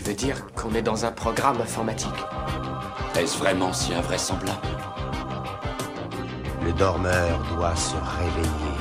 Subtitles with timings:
[0.00, 2.08] Tu veux dire qu'on est dans un programme informatique
[3.18, 4.66] Est-ce vraiment si invraisemblable
[6.64, 8.78] Le dormeur doit se réveiller.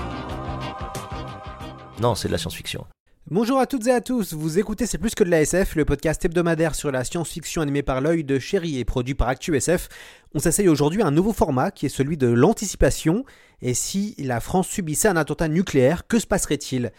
[2.00, 2.86] Non, c'est de la science-fiction.
[3.30, 5.84] Bonjour à toutes et à tous, vous écoutez C'est plus que de la SF, le
[5.84, 9.90] podcast hebdomadaire sur la science-fiction animé par l'œil de Chéri et produit par ActuSF.
[10.34, 13.26] On s'essaye aujourd'hui à un nouveau format qui est celui de l'anticipation.
[13.62, 16.94] Et si la France subissait un attentat nucléaire, que se passerait-il?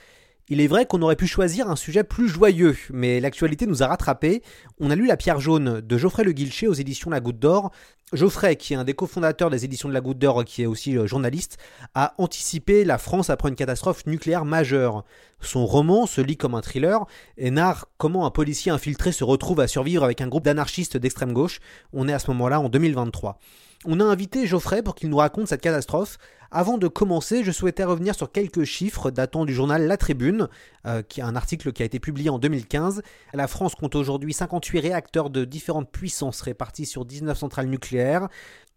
[0.50, 3.86] Il est vrai qu'on aurait pu choisir un sujet plus joyeux, mais l'actualité nous a
[3.86, 4.42] rattrapés.
[4.80, 7.70] On a lu La pierre jaune de Geoffrey Le Guilcher aux éditions La Goutte d'Or.
[8.12, 10.98] Geoffrey, qui est un des cofondateurs des éditions de La Goutte d'Or, qui est aussi
[10.98, 11.58] euh, journaliste,
[11.94, 15.04] a anticipé la France après une catastrophe nucléaire majeure.
[15.40, 19.60] Son roman se lit comme un thriller et narre comment un policier infiltré se retrouve
[19.60, 21.60] à survivre avec un groupe d'anarchistes d'extrême gauche.
[21.92, 23.38] On est à ce moment-là en 2023.
[23.86, 26.18] On a invité Geoffrey pour qu'il nous raconte cette catastrophe.
[26.50, 30.48] Avant de commencer, je souhaitais revenir sur quelques chiffres datant du journal La Tribune,
[30.86, 33.00] euh, qui est un article qui a été publié en 2015.
[33.32, 38.28] La France compte aujourd'hui 58 réacteurs de différentes puissances répartis sur 19 centrales nucléaires.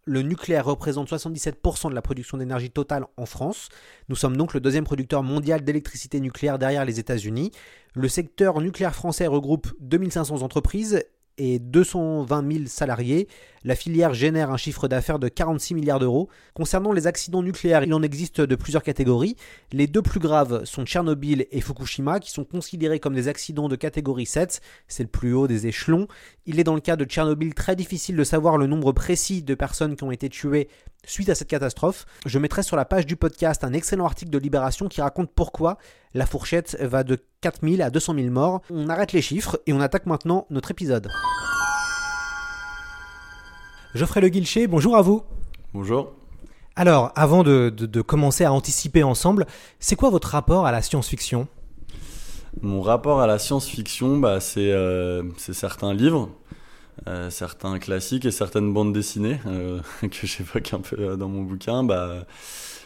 [0.06, 3.68] Le nucléaire représente 77% de la production d'énergie totale en France.
[4.08, 7.50] Nous sommes donc le deuxième producteur mondial d'électricité nucléaire derrière les États-Unis.
[7.94, 11.04] Le secteur nucléaire français regroupe 2500 entreprises
[11.38, 13.28] et 220 000 salariés.
[13.64, 16.28] La filière génère un chiffre d'affaires de 46 milliards d'euros.
[16.52, 19.36] Concernant les accidents nucléaires, il en existe de plusieurs catégories.
[19.72, 23.76] Les deux plus graves sont Tchernobyl et Fukushima, qui sont considérés comme des accidents de
[23.76, 24.60] catégorie 7.
[24.86, 26.08] C'est le plus haut des échelons.
[26.46, 29.54] Il est dans le cas de Tchernobyl très difficile de savoir le nombre précis de
[29.54, 30.68] personnes qui ont été tuées
[31.06, 32.06] suite à cette catastrophe.
[32.26, 35.78] Je mettrai sur la page du podcast un excellent article de Libération qui raconte pourquoi
[36.14, 38.60] la fourchette va de 4000 à 200 000 morts.
[38.70, 41.08] On arrête les chiffres et on attaque maintenant notre épisode.
[43.94, 45.22] Geoffrey Le Guilcher, bonjour à vous.
[45.72, 46.12] Bonjour.
[46.76, 47.70] Alors, avant de,
[48.02, 49.46] commencer à anticiper ensemble,
[49.78, 51.46] c'est quoi votre rapport à la science-fiction?
[52.60, 56.30] Mon rapport à la science-fiction, bah, c'est euh, certains livres,
[57.06, 61.84] euh, certains classiques et certaines bandes dessinées euh, que j'évoque un peu dans mon bouquin.
[61.84, 62.26] Bah,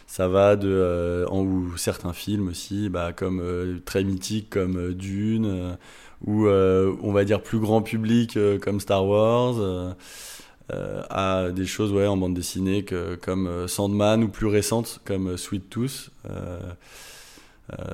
[0.06, 5.76] ça va de en, ou certains films aussi, bah, comme très mythiques comme Dune,
[6.26, 9.94] ou on va dire plus grand public comme Star Wars.
[10.70, 15.00] Euh, à des choses ouais, en bande dessinée que, comme euh, Sandman ou plus récentes
[15.06, 16.10] comme euh, Sweet Tooth.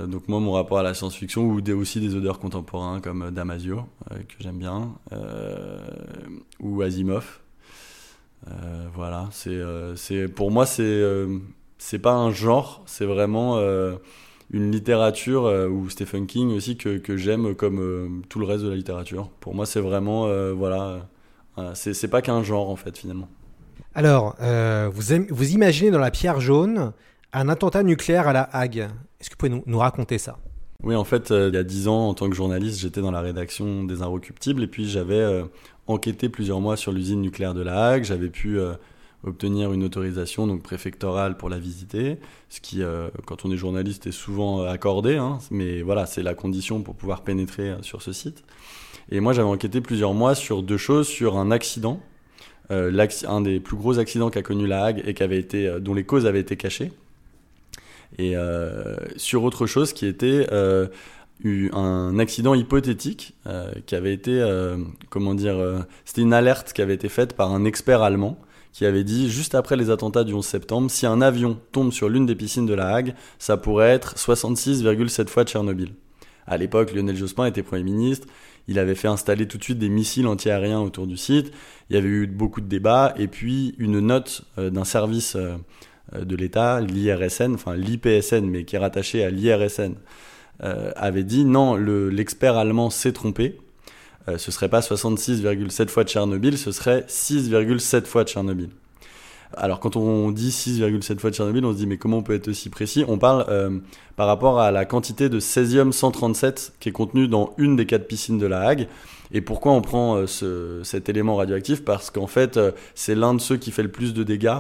[0.07, 4.37] Donc moi, mon rapport à la science-fiction ou aussi des auteurs contemporains comme Damasio, que
[4.39, 4.95] j'aime bien,
[6.61, 7.41] ou Asimov.
[8.95, 11.03] voilà, c'est, pour moi, c'est,
[11.79, 13.59] c'est pas un genre, c'est vraiment
[14.53, 18.77] une littérature, ou Stephen King aussi, que, que j'aime comme tout le reste de la
[18.77, 19.29] littérature.
[19.41, 21.09] Pour moi, c'est vraiment, voilà
[21.75, 23.29] c'est pas qu'un genre en fait finalement.
[23.95, 26.93] Alors, euh, vous, vous imaginez dans la pierre jaune
[27.33, 28.89] un attentat nucléaire à la Hague.
[29.25, 30.37] Est-ce que vous pouvez nous, raconter ça?
[30.83, 33.11] Oui, en fait, euh, il y a dix ans, en tant que journaliste, j'étais dans
[33.11, 35.45] la rédaction des Inrecuptibles et puis j'avais euh,
[35.87, 38.05] enquêté plusieurs mois sur l'usine nucléaire de la Hague.
[38.05, 38.59] J'avais pu
[39.27, 42.19] obtenir une autorisation donc préfectorale pour la visiter,
[42.51, 42.83] ce qui,
[43.25, 45.17] quand on est journaliste, est souvent accordé.
[45.17, 48.45] Hein, mais voilà, c'est la condition pour pouvoir pénétrer sur ce site.
[49.11, 51.99] Et moi, j'avais enquêté plusieurs mois sur deux choses, sur un accident,
[52.71, 55.15] euh, un des plus gros accidents qu'a connu la Hague et
[55.55, 56.93] euh, dont les causes avaient été cachées,
[58.19, 60.47] et euh, sur autre chose qui était
[61.73, 63.35] un accident hypothétique
[63.87, 64.43] qui avait été,
[65.11, 65.57] comment dire,
[66.05, 68.39] c'était une alerte qui avait été faite par un expert allemand
[68.73, 72.09] qui avait dit juste après les attentats du 11 septembre, si un avion tombe sur
[72.09, 75.93] l'une des piscines de la Hague, ça pourrait être 66,7 fois Tchernobyl.
[76.49, 78.27] À l'époque, Lionel Jospin était Premier ministre,
[78.69, 81.53] il avait fait installer tout de suite des missiles antiaériens autour du site.
[81.91, 83.15] Il y avait eu beaucoup de débats.
[83.19, 85.57] Et puis, une note euh, d'un service euh, euh,
[86.13, 89.95] de l'État, l'IRSN, enfin l'IPSN, mais qui est rattaché à l'IRSN,
[90.61, 93.59] avait dit non, l'expert allemand s'est trompé.
[94.27, 98.69] ce serait pas 66,7 fois Tchernobyl, ce serait 6,7 fois Tchernobyl.
[99.57, 102.49] Alors quand on dit 6,7 fois Tchernobyl, on se dit mais comment on peut être
[102.49, 103.05] aussi précis?
[103.07, 103.79] On parle euh,
[104.17, 108.07] par rapport à la quantité de césium 137 qui est contenue dans une des quatre
[108.07, 108.89] piscines de la Hague.
[109.33, 111.85] Et pourquoi on prend euh, cet élément radioactif?
[111.85, 114.59] Parce qu'en fait, euh, c'est l'un de ceux qui fait le plus de dégâts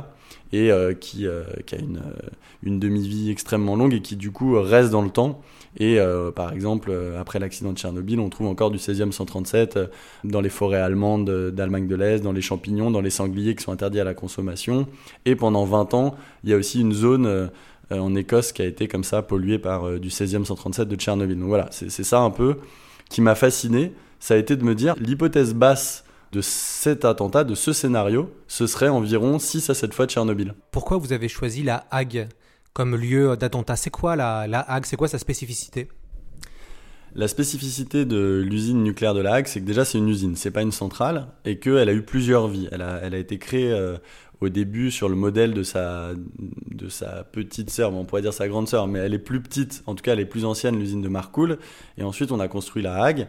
[0.57, 0.71] et
[1.01, 1.27] qui,
[1.67, 2.01] qui, a une,
[2.63, 5.41] une demi-vie extrêmement longue et qui du coup reste dans le temps.
[5.79, 5.99] Et
[6.37, 9.79] par exemple, après l'accident de Tchernobyl, on trouve encore du 16e 137
[10.23, 13.73] dans les forêts allemandes d'Allemagne de l'Est, dans les champignons, dans les sangliers qui sont
[13.73, 14.87] interdits à la consommation.
[15.25, 16.15] Et pendant 20 ans,
[16.45, 17.51] il y a aussi une zone
[17.91, 21.39] en Écosse qui a été comme ça polluée par du 16e 137 de Tchernobyl.
[21.39, 22.59] Donc voilà, c'est ça un peu
[23.09, 23.93] qui m'a fasciné.
[24.21, 26.05] Ça a été de me dire l'hypothèse basse
[26.35, 30.55] de cet attentat, de ce scénario, ce serait environ 6 à 7 fois Tchernobyl.
[30.73, 32.27] Pourquoi vous avez choisi la Hague
[32.73, 33.77] comme lieu d'attentat?
[33.77, 34.85] C'est quoi la, la Hague?
[34.85, 35.89] C'est quoi sa spécificité?
[37.15, 40.51] La spécificité de l'usine nucléaire de la Hague, c'est que déjà c'est une usine, c'est
[40.51, 42.69] pas une centrale, et qu'elle a eu plusieurs vies.
[42.73, 43.97] Elle a, elle a été créée euh,
[44.41, 46.11] au début sur le modèle de sa,
[46.73, 49.85] de sa petite sœur, on pourrait dire sa grande sœur, mais elle est plus petite,
[49.87, 51.59] en tout cas elle est plus ancienne, l'usine de Marcoule.
[51.97, 53.29] Et ensuite on a construit la Hague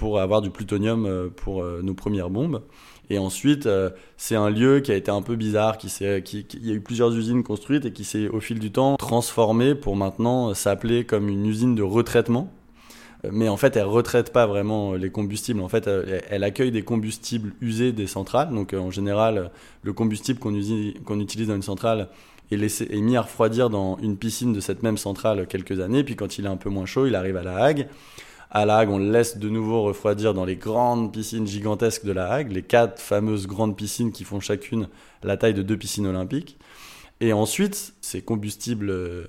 [0.00, 2.62] pour avoir du plutonium euh, pour euh, nos premières bombes.
[3.10, 5.88] Et ensuite, euh, c'est un lieu qui a été un peu bizarre, qui,
[6.24, 8.96] qui, il y a eu plusieurs usines construites et qui s'est au fil du temps
[8.96, 12.50] transformé pour maintenant s'appeler comme une usine de retraitement.
[13.30, 15.60] Mais en fait, elle retraite pas vraiment les combustibles.
[15.60, 15.86] En fait,
[16.30, 18.48] elle accueille des combustibles usés des centrales.
[18.48, 19.50] Donc, en général,
[19.82, 20.54] le combustible qu'on
[21.04, 22.08] qu'on utilise dans une centrale
[22.50, 26.02] est, laissé, est mis à refroidir dans une piscine de cette même centrale quelques années.
[26.02, 27.88] Puis, quand il est un peu moins chaud, il arrive à la Hague.
[28.52, 32.10] À La Hague, on le laisse de nouveau refroidir dans les grandes piscines gigantesques de
[32.10, 34.88] La Hague, les quatre fameuses grandes piscines qui font chacune
[35.22, 36.58] la taille de deux piscines olympiques.
[37.20, 39.26] Et ensuite, ces combustibles euh,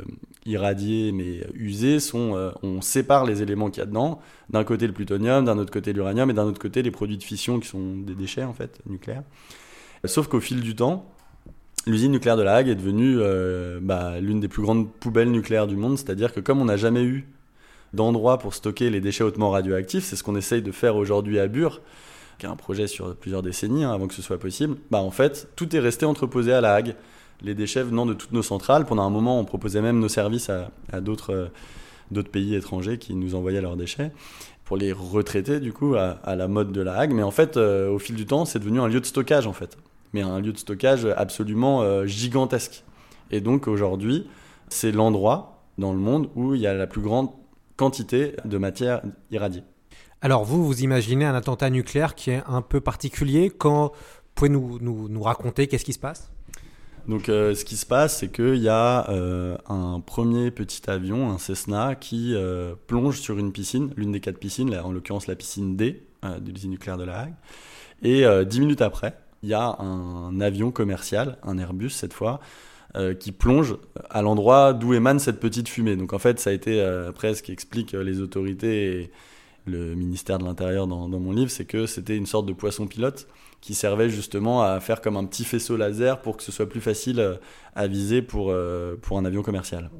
[0.48, 4.22] irradiés mais usés sont, euh, on sépare les éléments qu'il y a dedans.
[4.50, 7.24] D'un côté le plutonium, d'un autre côté l'uranium et d'un autre côté les produits de
[7.24, 9.24] fission qui sont des déchets en fait nucléaires.
[10.06, 11.06] Sauf qu'au fil du temps,
[11.86, 15.68] l'usine nucléaire de La Hague est devenue euh, bah, l'une des plus grandes poubelles nucléaires
[15.68, 16.00] du monde.
[16.00, 17.28] C'est-à-dire que comme on n'a jamais eu
[17.94, 20.06] d'endroits pour stocker les déchets hautement radioactifs.
[20.06, 21.82] C'est ce qu'on essaye de faire aujourd'hui à Bure,
[22.38, 24.78] qui est un projet sur plusieurs décennies hein, avant que ce soit possible.
[24.90, 26.96] Bah, en fait, tout est resté entreposé à La Hague.
[27.42, 28.86] Les déchets venant de toutes nos centrales.
[28.86, 33.36] Pendant un moment, on proposait même nos services à, euh, d'autres pays étrangers qui nous
[33.36, 34.12] envoyaient leurs déchets
[34.64, 37.12] pour les retraiter du coup à, la mode de La Hague.
[37.12, 39.54] Mais en fait, euh, au fil du temps, c'est devenu un lieu de stockage en
[39.54, 39.78] fait.
[40.14, 42.84] Mais un lieu de stockage absolument euh, gigantesque.
[43.32, 44.28] Et donc aujourd'hui,
[44.70, 47.30] c'est l'endroit dans le monde où il y a la plus grande
[47.78, 49.02] quantité de matière
[49.32, 49.64] irradiée.
[50.22, 53.50] Alors vous, vous imaginez un attentat nucléaire qui est un peu particulier.
[53.50, 53.92] Quand
[54.36, 56.32] pouvez-vous nous, nous, raconter qu'est-ce qui se passe?
[57.08, 61.32] Donc, euh, ce qui se passe, c'est qu'il y a euh, un premier petit avion,
[61.32, 65.36] un Cessna, qui euh, plonge sur une piscine, l'une des quatre piscines, en l'occurrence la
[65.36, 67.34] piscine D de l'usine nucléaire de La Hague.
[68.04, 72.40] Et dix minutes après, il y a un avion commercial, un Airbus cette fois,
[72.96, 73.78] euh, qui plonge
[74.10, 75.96] à l'endroit d'où émane cette petite fumée.
[75.96, 79.12] Donc en fait, ça a été euh, après ce qui explique euh, les autorités et
[79.66, 83.28] le ministère de l'Intérieur dans, mon livre, c'est que c'était une sorte de poisson pilote
[83.62, 86.82] qui servait justement à faire comme un petit faisceau laser pour que ce soit plus
[86.82, 87.40] facile
[87.76, 88.52] à viser pour,
[89.04, 89.92] pour un avion commercial.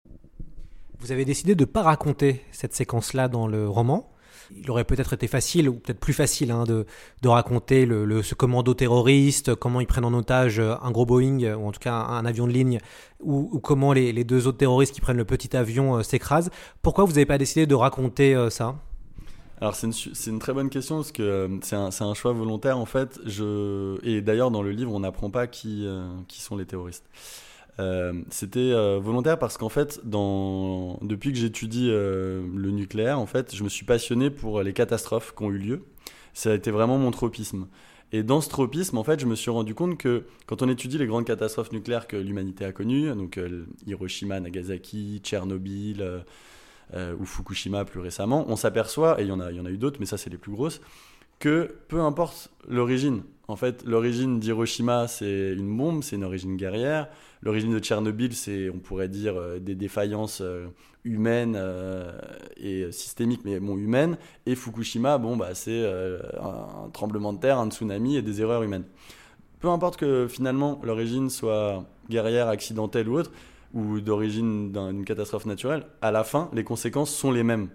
[1.00, 4.11] Vous avez décidé de ne pas raconter cette séquence-là dans le roman
[4.58, 6.86] il aurait peut-être été facile, ou peut-être plus facile, hein, de,
[7.28, 11.68] raconter le, ce commando terroriste, comment ils prennent en otage euh, un gros Boeing, ou
[11.68, 12.80] en tout cas un, avion de ligne,
[13.20, 16.50] ou, comment les, deux autres terroristes qui prennent le petit avion euh, s'écrasent.
[16.82, 18.76] Pourquoi vous n'avez pas décidé de raconter euh, ça?
[19.60, 19.88] Alors c'est
[20.26, 23.20] une, très bonne question parce que c'est un, choix volontaire en fait.
[23.28, 25.88] Je, et d'ailleurs dans le livre on n'apprend pas qui,
[26.28, 27.06] qui sont les terroristes.
[27.80, 33.56] Euh, c'était euh, volontaire parce qu'en fait, depuis que j'étudie euh, le nucléaire, en fait,
[33.56, 35.86] je me suis passionné pour les catastrophes qui ont eu lieu.
[36.34, 37.68] Ça a été vraiment mon tropisme.
[38.14, 40.98] Et dans ce tropisme, en fait, je me suis rendu compte que quand on étudie
[40.98, 43.40] les grandes catastrophes nucléaires que l'humanité a connues, donc
[43.88, 46.24] Hiroshima, Nagasaki, Tchernobyl
[46.94, 50.18] ou Fukushima plus récemment, on s'aperçoit, et il y en a eu d'autres, mais ça
[50.18, 50.82] c'est les plus grosses,
[51.40, 57.10] que peu importe l'origine, en fait, l'origine d'Hiroshima, c'est une bombe, c'est une origine guerrière.
[57.42, 60.68] L'origine de Tchernobyl, c'est, on pourrait dire, euh, des défaillances euh,
[61.04, 62.14] humaines euh,
[62.56, 64.18] et systémiques, mais bon, humaines.
[64.46, 65.86] Et Fukushima, bon, bah, c'est
[66.40, 68.86] un tremblement de terre, un tsunami et des erreurs humaines.
[69.60, 73.32] Peu importe que finalement l'origine soit guerrière, accidentelle ou autre,
[73.74, 77.68] ou d'origine d'une catastrophe naturelle, à la fin, les conséquences sont les mêmes.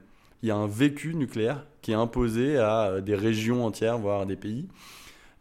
[0.42, 4.37] Il y a un vécu nucléaire qui est imposé à des régions entières, voire des
[4.37, 4.68] pays.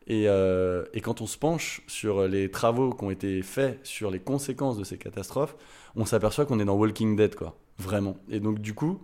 [0.09, 4.19] Euh, et, quand on se penche sur les travaux qui ont été faits sur les
[4.19, 5.55] conséquences de ces catastrophes,
[5.95, 7.57] on s'aperçoit qu'on est dans Walking Dead, quoi.
[7.77, 8.17] Vraiment.
[8.29, 9.01] Et donc, du coup,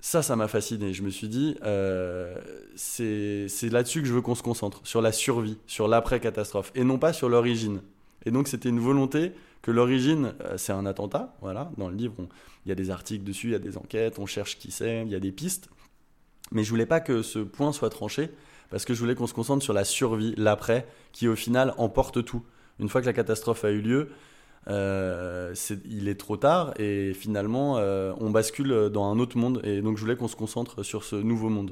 [0.00, 0.92] ça, ça m'a fasciné.
[0.92, 2.36] Je me suis dit, euh,
[2.74, 6.98] c'est là-dessus que je veux qu'on se concentre, sur la survie, sur l'après-catastrophe, et non
[6.98, 7.80] pas sur l'origine.
[8.26, 9.32] Et donc, c'était une volonté
[9.62, 11.36] que l'origine, euh, c'est un attentat.
[11.40, 12.14] Voilà, dans le livre,
[12.66, 15.02] il y a des articles dessus, il y a des enquêtes, on cherche qui c'est,
[15.02, 15.70] il y a des pistes.
[16.50, 18.30] Mais je voulais pas que ce point soit tranché
[18.74, 22.24] parce que je voulais qu'on se concentre sur la survie, l'après, qui au final emporte
[22.24, 22.42] tout.
[22.80, 24.08] Une fois que la catastrophe a eu lieu,
[24.66, 25.54] euh,
[25.84, 29.96] il est trop tard et finalement euh, on bascule dans un autre monde et donc
[29.96, 31.70] je voulais qu'on se concentre sur ce nouveau monde.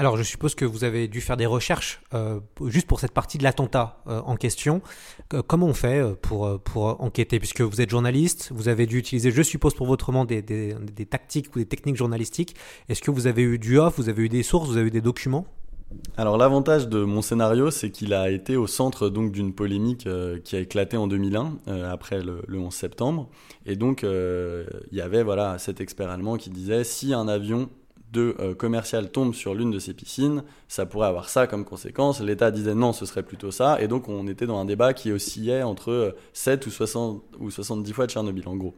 [0.00, 3.36] Alors, je suppose que vous avez dû faire des recherches euh, juste pour cette partie
[3.36, 4.80] de l'attentat en question.
[5.28, 7.40] Que- comment on fait pour, pour enquêter?
[7.40, 10.74] Puisque vous êtes journaliste, vous avez dû utiliser, je suppose, pour votre roman des, des,
[10.74, 12.54] des tactiques ou des techniques journalistiques.
[12.88, 14.92] Est-ce que vous avez eu du off, vous avez eu des sources, vous avez eu
[14.92, 15.46] des documents?
[16.16, 20.38] Alors l'avantage de mon scénario, c'est qu'il a été au centre donc d'une polémique euh,
[20.38, 23.28] qui a éclaté en 2001 euh, après le, le 11 septembre.
[23.66, 27.70] Et donc euh, il y avait voilà cet expert allemand qui disait si un avion
[28.12, 32.22] de commercial tombe sur l'une de ces piscines, ça pourrait avoir ça comme conséquence.
[32.22, 33.80] L'État disait non, ce serait plutôt ça.
[33.82, 37.50] Et donc on était dans un débat qui oscillait entre euh, 7 ou 60 ou
[37.50, 38.74] 70 fois Tchernobyl en gros.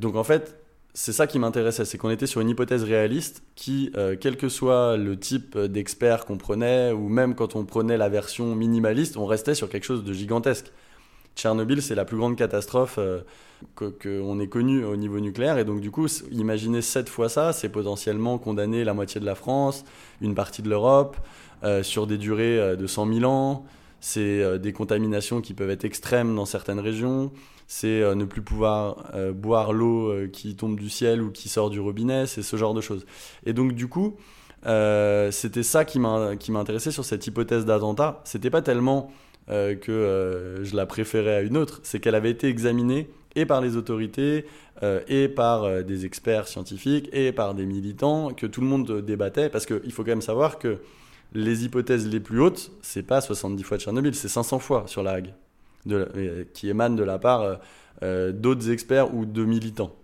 [0.00, 0.58] Donc en fait,
[0.94, 4.48] c'est ça qui m'intéressait, c'est qu'on était sur une hypothèse réaliste qui, euh, quel que
[4.48, 9.26] soit le type d'expert qu'on prenait, ou même quand on prenait la version minimaliste, on
[9.26, 10.72] restait sur quelque chose de gigantesque.
[11.36, 13.20] Tchernobyl, c'est la plus grande catastrophe euh,
[13.76, 17.52] que- qu'on ait connue au niveau nucléaire, et donc du coup, imaginez sept fois ça,
[17.52, 19.84] c'est potentiellement condamner la moitié de la France,
[20.20, 21.16] une partie de l'Europe,
[21.64, 23.64] euh, sur des durées euh, de 100 000 ans,
[24.00, 27.32] c'est euh, des contaminations qui peuvent être extrêmes dans certaines régions,
[27.66, 31.70] c'est euh, ne plus pouvoir euh, boire l'eau qui tombe du ciel ou qui sort
[31.70, 33.06] du robinet, c'est ce genre de choses.
[33.44, 34.16] Et donc du coup,
[34.64, 38.20] c'était ça qui m'intéressait sur cette hypothèse d'attentat.
[38.24, 39.12] C'était pas tellement
[39.46, 43.76] que je la préférais à une autre, c'est qu'elle avait été examinée et par les
[43.76, 44.46] autorités,
[45.06, 49.64] et par des experts scientifiques, et par des militants, que tout le monde débattait, parce
[49.64, 50.78] qu'il faut quand même savoir que
[51.32, 55.12] les hypothèses les plus hautes, c'est pas 70 fois Tchernobyl, c'est 500 fois sur la
[55.12, 55.34] Hague,
[55.86, 57.56] de euh, qui émanent de la part euh,
[58.02, 59.94] euh, d'autres experts ou de militants,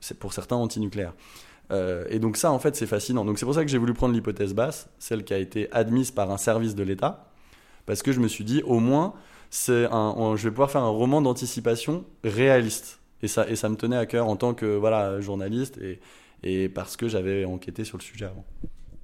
[0.00, 1.14] c'est pour certains antinucléaires.
[2.08, 3.24] Et donc ça, en fait, c'est fascinant.
[3.24, 6.12] Donc c'est pour ça que j'ai voulu prendre l'hypothèse basse, celle qui a été admise
[6.12, 7.32] par un service de l'État,
[7.84, 9.14] parce que je me suis dit, au moins,
[9.50, 13.00] c'est un, je vais pouvoir faire un roman d'anticipation réaliste.
[13.22, 15.98] Et ça, et ça me tenait à cœur en tant que voilà, journaliste et,
[16.44, 18.44] et parce que j'avais enquêté sur le sujet avant.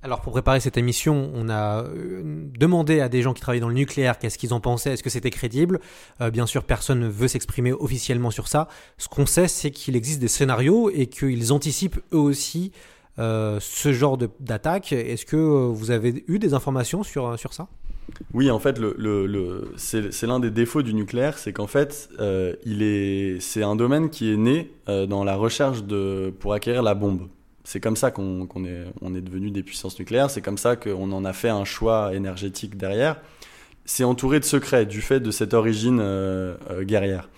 [0.02, 2.22] Alors pour préparer cette émission, on a euh,
[2.58, 5.10] demandé à des gens qui travaillent dans le nucléaire qu'est-ce qu'ils en pensaient, est-ce que
[5.10, 5.78] c'était crédible.
[6.22, 8.68] Euh, bien sûr, personne ne veut s'exprimer officiellement sur ça.
[8.96, 12.72] Ce qu'on sait, c'est qu'il existe des scénarios et qu'ils anticipent eux aussi
[13.18, 14.94] euh, ce genre d'attaque.
[14.94, 17.68] Est-ce que vous avez eu des informations sur, ça?
[18.32, 18.80] Oui, en fait,
[19.76, 24.70] c'est l'un des défauts du nucléaire, c'est qu'en fait, c'est un domaine qui est né
[24.86, 27.28] dans la recherche de, pour acquérir la bombe.
[27.64, 31.24] C'est comme ça qu'on est, on devenu des puissances nucléaires, c'est comme ça qu'on en
[31.24, 33.16] a fait un choix énergétique derrière.
[33.84, 37.28] C'est entouré de secrets du fait de cette origine euh, euh, guerrière.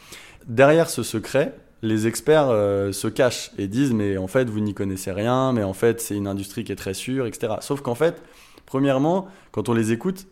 [0.47, 4.75] Derrière ce secret, les experts euh, se cachent et disent mais en fait vous n'y
[4.75, 7.55] connaissez rien, mais en fait c'est une industrie qui est très sûre, etc.
[7.61, 8.23] Sauf qu'en fait,
[8.67, 10.27] premièrement, quand on les écoute,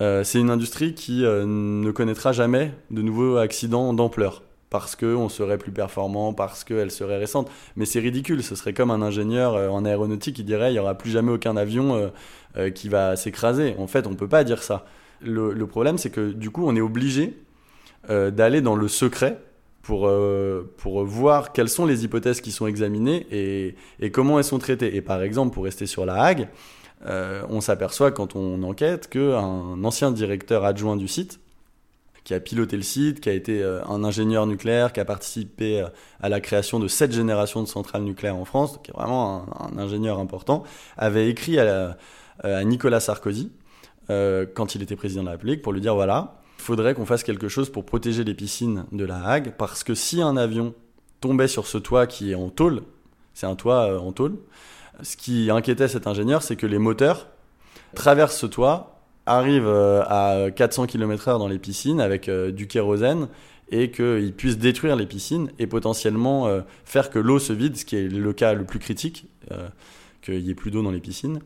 [0.00, 5.72] c'est une industrie qui ne connaîtra jamais de nouveaux accidents d'ampleur parce qu'on serait plus
[5.72, 7.50] performant, parce qu'elle serait récente.
[7.76, 10.78] Mais c'est ridicule, ce serait comme un ingénieur euh, en aéronautique qui dirait il n'y
[10.78, 12.08] aura plus jamais aucun avion euh,
[12.56, 13.74] euh, qui va s'écraser.
[13.78, 14.86] En fait, on ne peut pas dire ça.
[15.22, 17.36] Le, problème, c'est que du coup, on est obligé
[18.08, 19.38] d'aller dans le secret
[19.82, 20.10] pour,
[20.78, 24.96] pour voir quelles sont les hypothèses qui sont examinées et, et comment elles sont traitées.
[24.96, 26.48] Et par exemple, pour rester sur la Hague,
[27.04, 31.38] on s'aperçoit quand on enquête qu'un ancien directeur adjoint du site,
[32.30, 35.80] qui a piloté le site, qui a été euh, un ingénieur nucléaire, qui a participé
[35.80, 35.88] euh,
[36.22, 39.76] à la création de sept générations de centrales nucléaires en France, qui est vraiment un,
[39.78, 40.62] ingénieur important,
[40.96, 41.96] avait écrit à,
[42.44, 43.50] à Nicolas Sarkozy,
[44.10, 47.04] euh, quand il était président de la République, pour lui dire voilà, il faudrait qu'on
[47.04, 50.72] fasse quelque chose pour protéger les piscines de la Hague, parce que si un avion
[51.20, 52.82] tombait sur ce toit qui est en tôle,
[53.34, 54.36] c'est un toit euh, en tôle,
[55.02, 57.26] ce qui inquiétait cet ingénieur, c'est que les moteurs
[57.96, 58.99] traversent ce toit,
[59.30, 63.28] arrivent euh, à 400 km/h dans les piscines avec euh, du kérosène
[63.70, 67.84] et qu'ils puissent détruire les piscines et potentiellement euh, faire que l'eau se vide, ce
[67.84, 69.26] qui est le cas le plus critique,
[70.22, 71.40] qu'il n'y ait plus d'eau dans les piscines,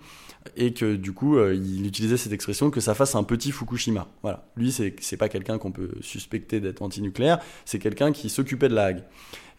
[0.56, 4.08] et que du coup, il utilisait cette expression que ça fasse un petit Fukushima.
[4.22, 4.46] Voilà.
[4.56, 8.86] Lui, c'est pas quelqu'un qu'on peut suspecter d'être antinucléaire, c'est quelqu'un qui s'occupait de la
[8.86, 9.02] Hague.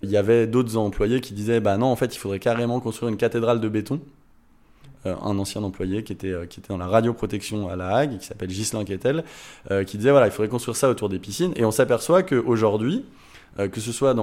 [0.01, 3.09] Il y avait d'autres employés qui disaient bah non, en fait, il faudrait carrément construire
[3.09, 4.01] une cathédrale de béton.
[5.05, 8.17] Euh, un ancien employé qui était, euh, qui était dans la radioprotection à La Hague,
[8.17, 9.23] qui s'appelle Ghislain Kettel,
[9.69, 11.53] euh, qui disait voilà, il faudrait construire ça autour des piscines.
[11.55, 13.05] Et on s'aperçoit qu'aujourd'hui,
[13.59, 14.15] euh, que ce soit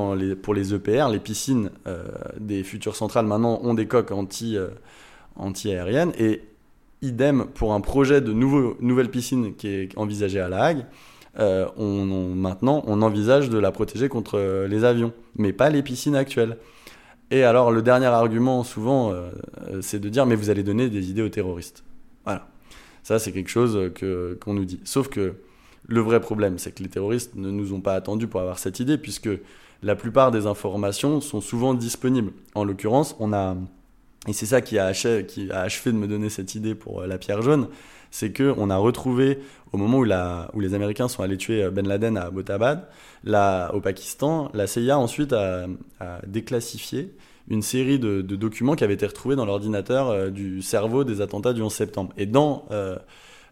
[0.43, 1.71] pour les EPR, les piscines
[2.39, 4.57] des futures centrales maintenant ont des coques anti,
[5.37, 6.13] anti-aériennes.
[6.19, 6.43] Et
[7.01, 10.87] idem pour un projet de nouvelle piscine qui est envisagé à La Hague.
[11.39, 16.59] On, maintenant, on envisage de la protéger contre les avions, mais pas les piscines actuelles.
[17.33, 19.31] Et alors, le dernier argument, souvent, euh,
[19.71, 21.83] euh, c'est de dire, mais vous allez donner des idées aux terroristes.
[22.25, 22.47] Voilà.
[23.03, 24.81] Ça, c'est quelque chose que, qu'on nous dit.
[24.85, 25.35] Sauf que
[25.89, 28.81] Le vrai problème, c'est que les terroristes ne nous ont pas attendus pour avoir cette
[28.81, 29.31] idée, puisque
[29.83, 32.33] la plupart des informations sont souvent disponibles.
[32.55, 33.57] En l'occurrence, on a,
[34.29, 37.43] et c'est ça qui a, achevé, de me donner cette idée pour euh, la pierre
[37.43, 37.69] jaune,
[38.11, 39.39] c'est que on a retrouvé
[39.73, 42.87] au moment où, la, les Américains sont allés tuer Ben Laden à Abbottabad,
[43.25, 45.67] là, au Pakistan, la CIA ensuite a,
[46.27, 47.15] déclassifié
[47.49, 51.53] une série de, documents qui avaient été retrouvés dans l'ordinateur euh, du cerveau des attentats
[51.53, 52.13] du 11 septembre.
[52.17, 52.97] Et dans euh,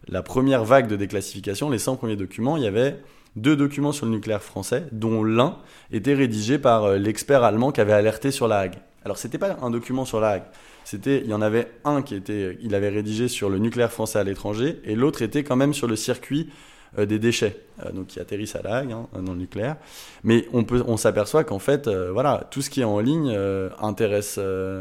[0.07, 2.99] la première vague de déclassification, les 100 premiers documents, il y avait
[3.35, 5.57] deux documents sur le nucléaire français, dont l'un
[5.91, 8.77] était rédigé par euh, l'expert allemand qui avait alerté sur la Hague.
[9.03, 10.43] Alors c'était pas un document sur la Hague,
[10.83, 14.19] c'était il y en avait un qui était il avait rédigé sur le nucléaire français
[14.19, 16.49] à l'étranger et l'autre était quand même sur le circuit
[16.97, 19.77] euh, des déchets, euh, donc qui atterrissent à la Hague hein, dans le nucléaire.
[20.25, 23.33] Mais on peut on s'aperçoit qu'en fait euh, voilà tout ce qui est en ligne
[23.79, 24.37] intéresse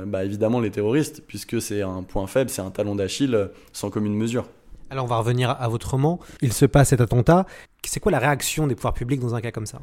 [0.07, 4.15] bah, évidemment les terroristes puisque c'est un point faible, c'est un talon d'Achille sans commune
[4.15, 4.47] mesure.
[4.91, 6.19] Alors on va revenir à votre roman.
[6.43, 7.47] Il se passe cet attentat.
[7.87, 9.79] C'est quoi la réaction des pouvoirs publics dans un cas comme ça?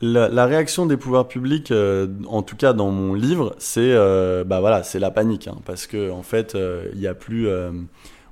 [0.00, 4.82] La, réaction des pouvoirs publics, euh, en tout cas dans mon livre, c'est euh, bah
[4.94, 7.48] la panique, hein, parce que en fait, euh, il y a plus,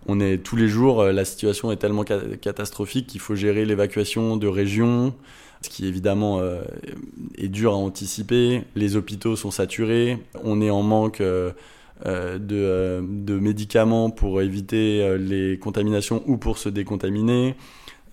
[0.06, 4.37] on est tous les jours, la situation est tellement ca catastrophique qu'il faut gérer l'évacuation
[4.37, 5.14] de régions,
[5.62, 6.42] ce qui évidemment
[7.38, 8.64] est dur à anticiper.
[8.75, 11.23] Les hôpitaux sont saturés, on est en manque.
[12.04, 17.54] De, médicaments pour éviter les contaminations ou pour se décontaminer.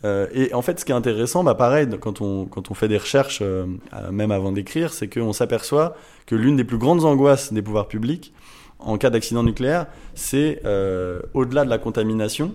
[0.03, 2.87] Euh, et en fait, ce qui est intéressant, bah pareil, quand on, quand on fait
[2.87, 3.65] des recherches, euh,
[4.11, 8.33] même avant d'écrire, c'est qu'on s'aperçoit que l'une des plus grandes angoisses des pouvoirs publics,
[8.79, 12.53] en cas d'accident nucléaire, c'est, euh, au-delà de la contamination,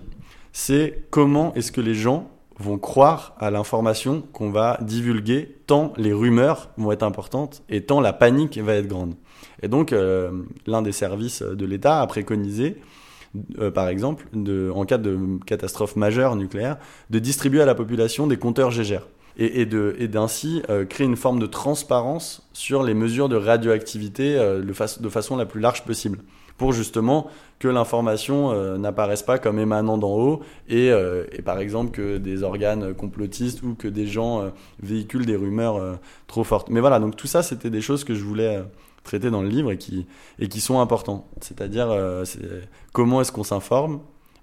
[0.52, 6.12] c'est comment est-ce que les gens vont croire à l'information qu'on va divulguer, tant les
[6.12, 9.14] rumeurs vont être importantes et tant la panique va être grande.
[9.62, 9.94] Et donc,
[10.66, 12.78] l'un des services de l'État a préconisé
[13.58, 14.26] euh, par exemple,
[14.74, 16.78] en cas de catastrophe majeure nucléaire,
[17.10, 19.06] de distribuer à la population des compteurs GGR
[19.38, 24.72] et, d'ainsi euh, créer une forme de transparence sur les mesures de radioactivité euh, de,
[24.72, 26.20] fa de, façon la plus large possible
[26.56, 27.28] pour justement
[27.58, 30.40] que l'information n'apparaisse pas comme émanant d'en haut
[30.70, 34.50] et, et, par exemple que des organes complotistes ou que des gens
[34.82, 36.70] véhiculent des rumeurs trop fortes.
[36.70, 38.62] Mais voilà, donc tout ça c'était des choses que je voulais
[39.06, 40.06] traités dans le livre et qui,
[40.38, 41.26] et qui sont importants.
[41.40, 42.24] C'est-à-dire euh,
[42.92, 44.00] comment est-ce qu'on s'informe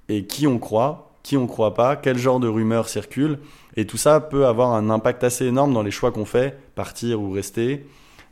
[0.10, 3.40] et qui on croit, qui on croit pas, quel genre de rumeurs circulent.
[3.78, 7.22] Et tout ça peut avoir un impact assez énorme dans les choix qu'on fait, partir
[7.22, 7.86] ou rester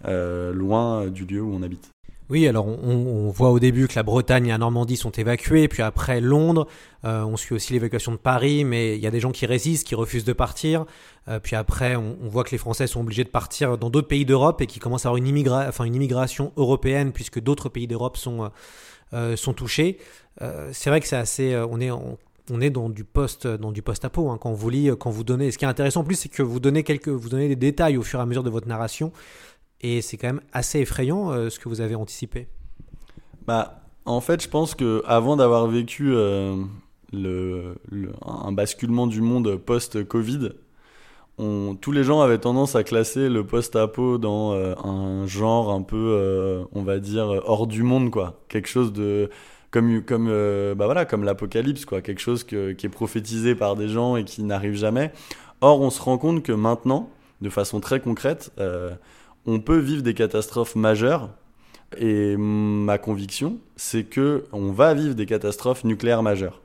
[0.06, 1.90] euh, loin du lieu où on habite.
[2.32, 5.84] Oui, alors on, voit au début que la Bretagne et la Normandie sont évacuées, puis
[5.84, 6.66] après Londres,
[7.04, 9.86] euh, on suit aussi l'évacuation de Paris, mais il y a des gens qui résistent,
[9.86, 10.86] qui refusent de partir.
[11.28, 14.24] Euh, puis après, on, voit que les Français sont obligés de partir dans d'autres pays
[14.24, 18.50] d'Europe et qui commencent à avoir une, immigration européenne puisque d'autres pays d'Europe sont,
[19.14, 19.98] euh, touchés.
[20.72, 21.92] C'est vrai que c'est assez, on est
[22.50, 25.52] on est dans du post dans du post-apo hein, quand vous lit quand vous donnez
[25.52, 27.98] ce qui est intéressant en plus c'est que vous donnez quelques vous donnez des détails
[27.98, 29.14] au fur et à mesure de votre narration
[29.82, 32.48] et c'est quand même assez effrayant euh, ce que vous avez anticipé.
[33.48, 36.56] Bah, en fait, je pense que avant d'avoir vécu euh,
[37.12, 37.76] le,
[38.26, 40.52] un basculement du monde post-Covid,
[41.82, 46.68] tous les gens avaient tendance à classer le post-apo dans euh, un genre un peu,
[46.74, 48.40] on va dire, hors du monde, quoi.
[48.48, 49.30] Quelque chose de
[49.72, 50.28] comme comme
[50.76, 54.44] bah voilà comme l'apocalypse quoi quelque chose qui est prophétisé par des gens et qui
[54.44, 55.14] n'arrive jamais
[55.62, 58.52] or on se rend compte que maintenant de façon très concrète
[59.46, 61.30] on peut vivre des catastrophes majeures
[61.98, 66.62] et ma conviction c'est que on va vivre des catastrophes nucléaires majeures.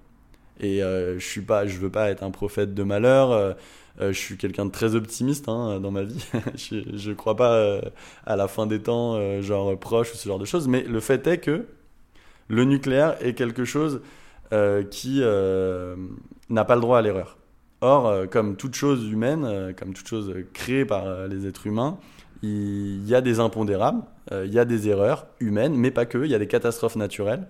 [0.61, 3.53] Et euh, je suis pas je veux pas être un prophète de malheur euh,
[4.01, 6.25] euh, je suis quelqu'un de très optimiste hein, dans ma vie.
[6.57, 7.81] Je, je crois pas
[8.27, 11.27] à la fin des temps genre proche ou ce genre de choses mais le fait
[11.27, 11.67] est que
[12.49, 14.03] le nucléaire est quelque chose
[14.91, 17.39] qui n'a pas le droit à l'erreur.
[17.81, 21.99] Or comme toute chose humaine comme toute chose créée par les êtres humains
[22.43, 26.25] il y a des impondérables, euh, il y a des erreurs humaines, mais pas que,
[26.25, 27.47] il y a des catastrophes naturelles,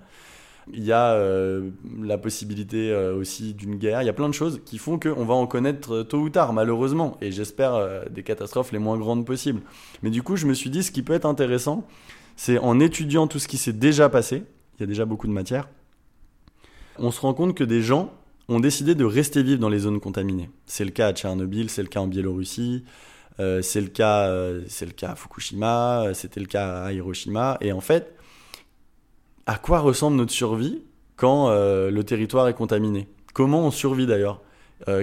[0.73, 1.71] il y a euh,
[2.03, 5.25] la possibilité euh, aussi d'une guerre, il y a plein de choses qui font qu'on
[5.25, 9.63] va en connaître tôt ou tard, malheureusement, et j'espère des catastrophes les moins grandes possibles.
[10.03, 11.87] Mais du coup, je me suis dit, ce qui peut être intéressant,
[12.37, 14.45] c'est en étudiant tout ce qui s'est déjà passé,
[14.79, 15.69] il y a déjà beaucoup de matière,
[16.99, 18.13] on se rend compte que des gens
[18.49, 20.51] ont décidé de rester vivre dans les zones contaminées.
[20.67, 22.85] C'est le cas à Tchernobyl, c'est le cas en Biélorussie,
[23.39, 26.93] euh, c'est le cas, euh, c'est le cas à Fukushima, euh, c'était le cas à
[26.93, 27.59] Hiroshima.
[27.61, 28.15] Et en fait,
[29.47, 30.83] à quoi ressemble notre survie
[31.17, 33.09] quand le territoire est contaminé?
[33.33, 34.43] Comment on survit d'ailleurs?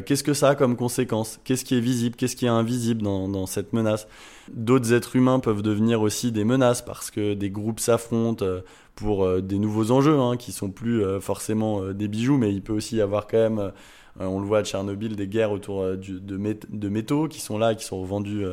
[0.06, 1.40] Qu'est-ce que ça a comme conséquence?
[1.44, 2.16] Qu'est-ce qui est visible?
[2.16, 4.06] Qu'est-ce qui est invisible dans, cette menace?
[4.52, 8.46] D'autres êtres humains peuvent devenir aussi des menaces parce que des groupes s'affrontent
[8.94, 12.98] pour des nouveaux enjeux hein, qui sont plus forcément des bijoux, mais il peut aussi
[12.98, 13.72] y avoir quand même,
[14.20, 17.84] on le voit à Tchernobyl, des guerres autour du, de, métaux qui sont là, qui
[17.84, 18.46] sont revendus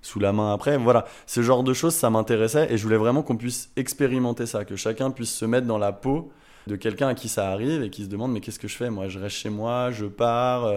[0.00, 0.78] sous la main après.
[0.78, 4.64] Voilà, ce genre de choses, ça m'intéressait et je voulais vraiment qu'on puisse expérimenter ça,
[4.64, 6.32] que chacun puisse se mettre dans la peau
[6.66, 8.88] de quelqu'un à qui ça arrive et qui se demande mais qu'est-ce que je fais
[8.88, 10.72] Moi, je reste chez moi, je pars.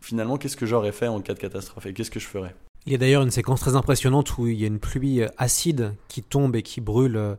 [0.00, 2.54] finalement, qu'est-ce que j'aurais fait en cas de catastrophe et qu'est-ce que je ferais?
[2.84, 5.94] Il y a d'ailleurs une séquence très impressionnante où il y a une pluie acide
[6.08, 7.36] qui tombe et qui brûle euh,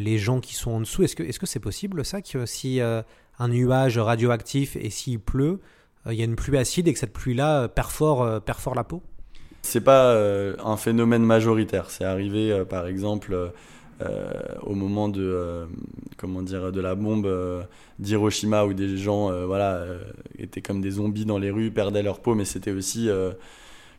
[0.00, 1.04] les gens qui sont en dessous.
[1.04, 3.02] Est-ce que c'est -ce c'est possible ça que si euh,
[3.38, 5.60] un nuage radioactif et s'il pleut,
[6.06, 9.02] euh, il y a une pluie acide et que cette pluie-là perfore, perfore la peau
[9.62, 10.16] C'est pas
[10.64, 11.90] un phénomène majoritaire.
[11.90, 13.52] C'est arrivé par exemple
[14.62, 15.68] au moment de
[16.16, 17.32] comment dire de la bombe
[18.00, 19.84] d'Hiroshima où des gens voilà
[20.38, 23.08] étaient comme des zombies dans les rues, perdaient leur peau, mais c'était aussi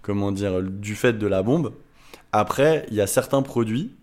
[0.01, 1.71] comment dire du fait de la bombe.
[2.33, 3.95] Après, il y a certains produits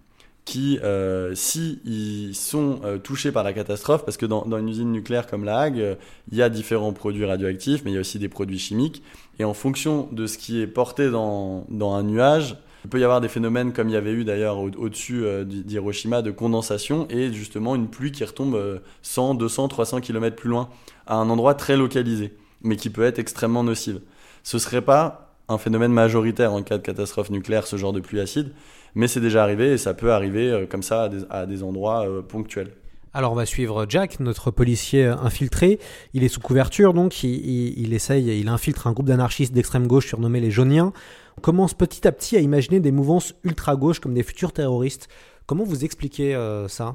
[0.50, 4.90] qui, euh, si ils sont euh, touchés par la catastrophe, parce que dans, une usine
[4.90, 5.94] nucléaire comme la Hague, euh,
[6.32, 9.00] il y a différents produits radioactifs, mais il y a aussi des produits chimiques,
[9.38, 13.20] et en fonction de ce qui est porté dans, un nuage, il peut y avoir
[13.20, 17.88] des phénomènes comme il y avait eu d'ailleurs au-dessus d'Hiroshima de condensation et justement une
[17.88, 20.68] pluie qui retombe 100, 200, 300 km plus loin
[21.06, 24.00] à un endroit très localisé, mais qui peut être extrêmement nocive.
[24.42, 28.18] Ce serait pas un phénomène majoritaire en cas de catastrophe nucléaire, ce genre de pluie
[28.18, 28.50] acide,
[28.94, 32.22] mais c'est déjà arrivé et ça peut arriver euh, comme ça à des, endroits euh,
[32.22, 32.72] ponctuels.
[33.12, 35.80] Alors on va suivre Jack, notre policier infiltré.
[36.14, 40.40] Il est sous couverture, donc il, essaye, il infiltre un groupe d'anarchistes d'extrême gauche surnommés
[40.40, 40.92] les Jauniens.
[41.36, 45.08] On commence petit à petit à imaginer des mouvances ultra gauche comme des futurs terroristes.
[45.46, 46.94] Comment vous expliquez euh, ça?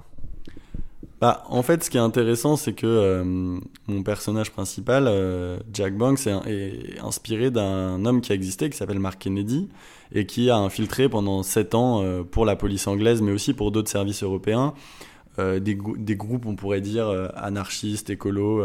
[1.21, 3.23] Bah, en fait, ce qui est intéressant, c'est que
[3.87, 5.09] mon personnage principal,
[5.71, 9.69] Jack Banks, est, inspiré d'un homme qui a existé, qui s'appelle Mark Kennedy,
[10.11, 13.71] et qui a infiltré pendant 7 ans euh, pour la police anglaise, mais aussi pour
[13.71, 14.73] d'autres services européens,
[15.39, 18.63] euh, des, des, groupes, on pourrait dire, euh, anarchistes, écolos,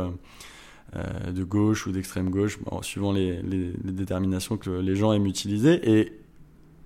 [0.92, 5.80] de gauche ou d'extrême gauche, suivant les, les, déterminations que les gens aiment utiliser.
[5.88, 6.19] Et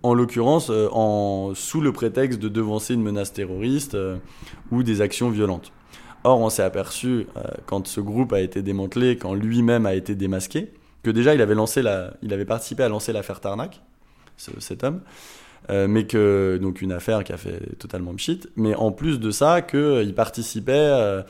[0.04, 3.96] en l'occurrence, en, sous le prétexte de devancer une menace terroriste
[4.70, 5.72] ou des actions violentes.
[6.22, 7.26] Or, on s'est aperçu,
[7.66, 11.54] quand ce groupe a été démantelé, quand lui-même a été démasqué, que déjà il avait,
[11.54, 13.80] lancé la, il avait participé à lancer l'affaire Tarnac,
[14.36, 15.00] cet homme.
[15.70, 19.30] Euh, mais que donc une affaire qui a fait totalement pchit, mais en plus de
[19.30, 21.22] ça qu'il euh, participait, euh,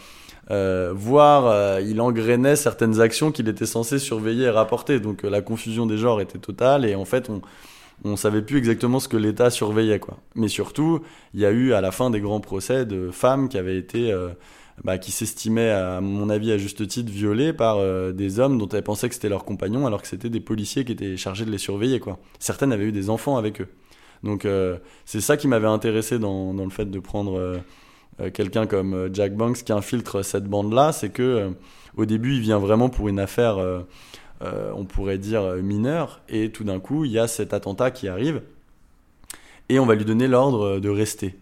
[0.50, 4.98] euh, voire il engrainait certaines actions qu'il était censé surveiller et rapporter.
[4.98, 7.42] Donc la confusion des genres était totale et en fait on
[8.02, 10.18] on savait plus exactement ce que l'État surveillait quoi.
[10.35, 11.00] Mais surtout
[11.35, 14.12] il y a eu à la fin des grands procès de femmes qui avaient été
[14.83, 18.68] bah, qui s'estimaient, à mon avis, à juste titre, violées par euh, des hommes dont
[18.68, 21.50] elles pensaient que c'était leurs compagnons, alors que c'était des policiers qui étaient chargés de
[21.50, 22.00] les surveiller.
[22.00, 22.18] Quoi.
[22.40, 23.68] Certaines avaient eu des enfants avec eux.
[24.24, 28.66] Donc euh, c'est ça qui m'avait intéressé dans, dans, le fait de prendre euh, quelqu'un
[28.66, 31.52] comme Jack Banks qui infiltre cette bande-là, c'est que
[31.96, 33.59] au début, il vient vraiment pour une affaire,
[34.40, 38.42] on pourrait dire, mineure, et tout d'un coup, il y a cet attentat qui arrive,
[39.68, 41.35] et on va lui donner l'ordre de rester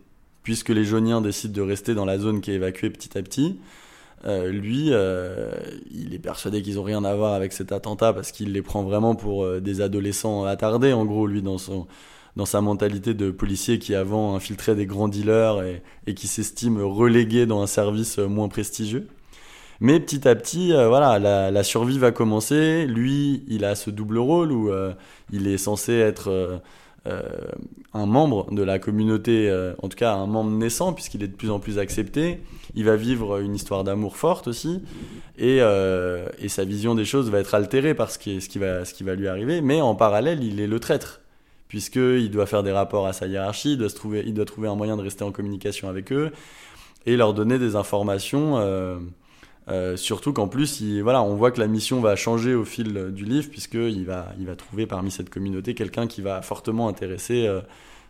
[0.42, 3.58] puisque les jauniens décident de rester dans la zone qui est évacuée petit à petit.
[4.24, 5.50] Euh, lui, euh,
[5.90, 8.82] il est persuadé qu'ils ont rien à voir avec cet attentat parce qu'il les prend
[8.82, 11.86] vraiment pour euh, des adolescents attardés, en gros, lui, dans, son,
[12.36, 16.80] dans sa mentalité de policier qui avant infiltrait des grands dealers et, et qui s'estime
[16.80, 19.08] relégué dans un service moins prestigieux.
[19.82, 21.18] Mais petit à petit, voilà,
[21.50, 22.86] la, survie va commencer.
[22.86, 24.70] Lui, il a ce double rôle où
[25.32, 26.60] il est censé être
[27.08, 27.20] euh,
[27.94, 31.34] un membre de la communauté, euh, en tout cas un membre naissant, puisqu'il est de
[31.34, 32.40] plus en plus accepté.
[32.76, 34.80] Il va vivre une histoire d'amour forte aussi,
[35.36, 38.60] et, euh, et, sa vision des choses va être altérée par ce qui, ce, qui
[38.60, 41.20] va, ce qui va lui arriver, mais en parallèle, il est le traître,
[41.66, 44.68] puisqu'il doit faire des rapports à sa hiérarchie, il doit, se trouver, il doit trouver
[44.68, 46.30] un moyen de rester en communication avec eux,
[47.04, 48.98] et leur donner des informations euh,
[49.96, 53.24] surtout qu'en plus, il, voilà, on voit que la mission va changer au fil du
[53.24, 57.60] livre, puisqu'il va, il va trouver parmi cette communauté quelqu'un qui va fortement intéresser euh,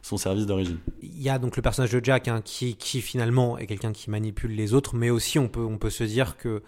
[0.02, 0.78] son service d'origine.
[1.02, 4.10] Il y a donc le personnage de Jack hein, qui, qui, finalement est quelqu'un qui
[4.10, 6.62] manipule les autres, mais aussi on peut, on peut se dire que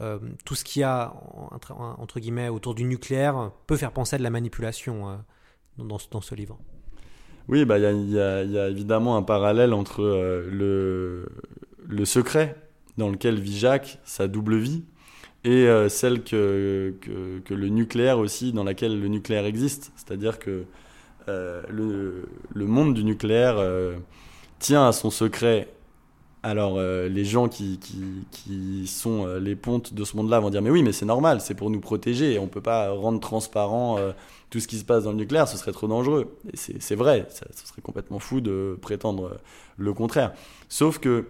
[0.00, 1.12] euh, tout ce qu'il y a
[1.50, 5.20] entre, entre, guillemets autour du nucléaire peut faire penser à de la manipulation
[5.76, 6.58] dans, dans, ce livre.
[7.48, 11.26] Oui, bah, il bah, y, y, y, a évidemment un parallèle entre le,
[11.86, 12.56] le secret
[13.00, 14.84] dans lequel vit Jacques, sa double vie,
[15.42, 19.90] et euh, celle que, que, le nucléaire aussi, dans laquelle le nucléaire existe.
[19.96, 20.64] C'est-à-dire que
[21.28, 23.96] euh, le, le, monde du nucléaire euh,
[24.58, 25.68] tient à son secret.
[26.42, 30.70] Alors les gens qui, qui, qui sont les pontes de ce monde-là vont dire mais
[30.70, 33.98] oui mais c'est normal, c'est pour nous protéger, on ne peut pas rendre transparent
[34.48, 36.34] tout ce qui se passe dans le nucléaire, ce serait trop dangereux.
[36.50, 39.36] Et c'est vrai, ce serait complètement fou de prétendre
[39.76, 40.32] le contraire.
[40.70, 41.26] Sauf que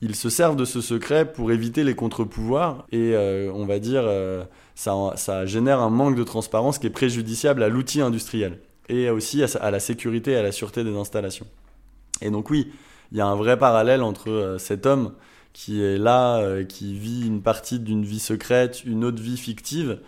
[0.00, 4.02] ils se servent de ce secret pour éviter les contre-pouvoirs et euh, on va dire
[4.04, 9.08] euh, ça, ça génère un manque de transparence qui est préjudiciable à l'outil industriel et
[9.08, 11.46] aussi à, la sécurité et à la sûreté des installations.
[12.20, 12.70] Et donc oui,
[13.12, 15.14] il y a un vrai parallèle entre euh, cet homme
[15.52, 20.00] qui est là, euh, qui vit une partie d'une vie secrète, une autre vie fictive,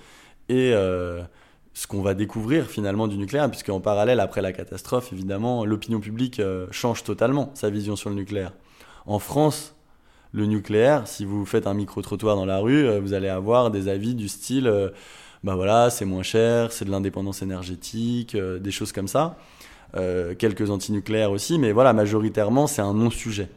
[0.49, 5.64] et ce qu'on va découvrir finalement du nucléaire, puisque en parallèle, après la catastrophe, évidemment,
[5.64, 8.53] l'opinion publique change totalement sa vision sur le nucléaire.
[9.07, 9.76] En France,
[10.37, 13.88] le nucléaire, si vous faites un micro-trottoir dans la rue, euh, vous allez avoir des
[13.88, 14.90] avis du style, euh,
[15.42, 19.37] bah voilà, c'est moins cher, c'est de l'indépendance énergétique, euh, des choses comme ça.
[20.38, 23.49] Quelques antinucléaires aussi, mais voilà, majoritairement, c'est un non-sujet.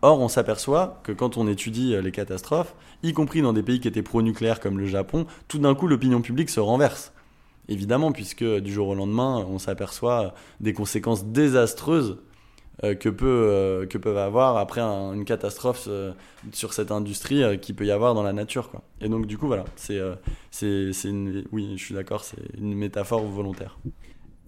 [0.00, 3.88] Or, on s'aperçoit que quand on étudie les catastrophes, y compris dans des pays qui
[3.88, 7.12] étaient pro-nucléaires comme le Japon, tout d'un coup, l'opinion publique se renverse.
[7.68, 12.18] Évidemment, puisque du jour au lendemain, on s'aperçoit des conséquences désastreuses
[12.82, 16.12] que, peut, euh, que peuvent avoir après un- une catastrophe euh,
[16.52, 18.70] sur cette industrie euh, qu'il peut y avoir dans la nature.
[18.70, 18.82] Quoi.
[19.00, 20.14] Et donc, du coup, voilà, c'est, euh,
[21.04, 23.78] une, oui, je suis d'accord, c'est une métaphore volontaire.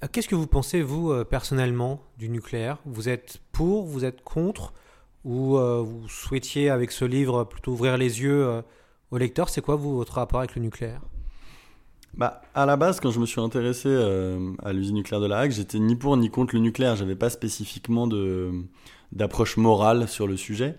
[0.03, 2.79] Euh, Qu'est-ce que vous pensez, vous, euh, personnellement, du nucléaire?
[2.87, 4.73] Vous êtes pour, vous êtes contre
[5.25, 8.63] Ou euh, vous souhaitiez, avec ce livre, plutôt ouvrir les yeux euh,
[9.11, 9.49] au lecteur?
[9.49, 11.03] C'est quoi, vous, votre rapport avec le nucléaire?
[12.15, 15.39] Bah, à la base, quand je me suis intéressé euh, à l'usine nucléaire de La
[15.39, 16.97] Hague, j'étais ni pour ni contre le nucléaire.
[16.97, 18.51] J'avais pas spécifiquement de
[19.13, 20.77] d'approche morale sur le sujet.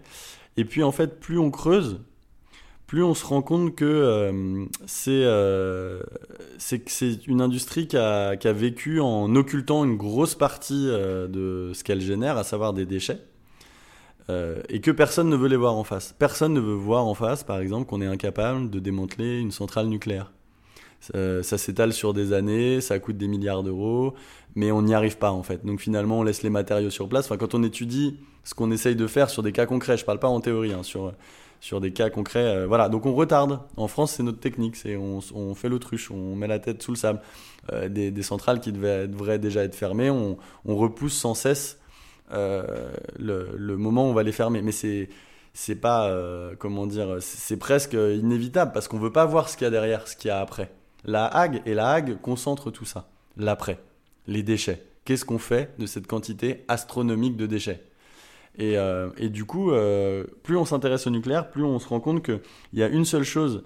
[0.57, 1.99] Et puis, en fait, plus on creuse,
[2.87, 6.01] plus on se rend compte que euh, c'est euh,
[6.57, 11.83] c'est une industrie qui a, qui a vécu en occultant une grosse partie de ce
[11.83, 13.19] qu'elle génère, à savoir des déchets.
[14.69, 16.15] Et que personne ne veut les voir en face.
[16.17, 19.87] Personne ne veut voir en face, par exemple, qu'on est incapable de démanteler une centrale
[19.87, 20.31] nucléaire.
[21.15, 24.13] Euh, ça s'étale sur des années, ça coûte des milliards d'euros,
[24.55, 25.65] mais on n'y arrive pas en fait.
[25.65, 27.25] Donc finalement, on laisse les matériaux sur place.
[27.25, 30.19] Enfin, quand on étudie ce qu'on essaye de faire sur des cas concrets, je parle
[30.19, 31.13] pas en théorie, hein, sur,
[31.59, 32.89] sur des cas concrets, euh, voilà.
[32.89, 33.59] Donc on retarde.
[33.77, 36.97] En France, c'est notre technique, c'est on, fait l'autruche, on met la tête sous le
[36.97, 37.21] sable.
[37.71, 41.79] Euh, des, centrales qui devraient déjà être fermées, on, repousse sans cesse
[42.31, 44.61] le, le moment où on va les fermer.
[44.61, 45.09] Mais c'est
[45.53, 46.09] c'est pas
[46.59, 50.07] comment dire, c'est presque inévitable parce qu'on veut pas voir ce qu'il y a derrière,
[50.07, 50.71] ce qu'il y a après.
[51.03, 53.09] La Hague et la Hague concentrent tout ça.
[53.37, 53.79] L'après,
[54.27, 54.83] les déchets.
[55.05, 57.83] Qu'est-ce qu'on fait de cette quantité astronomique de déchets?
[58.57, 61.99] Et, euh, et du coup, euh, plus on s'intéresse au nucléaire, plus on se rend
[61.99, 62.41] compte qu'il
[62.73, 63.63] y a une seule chose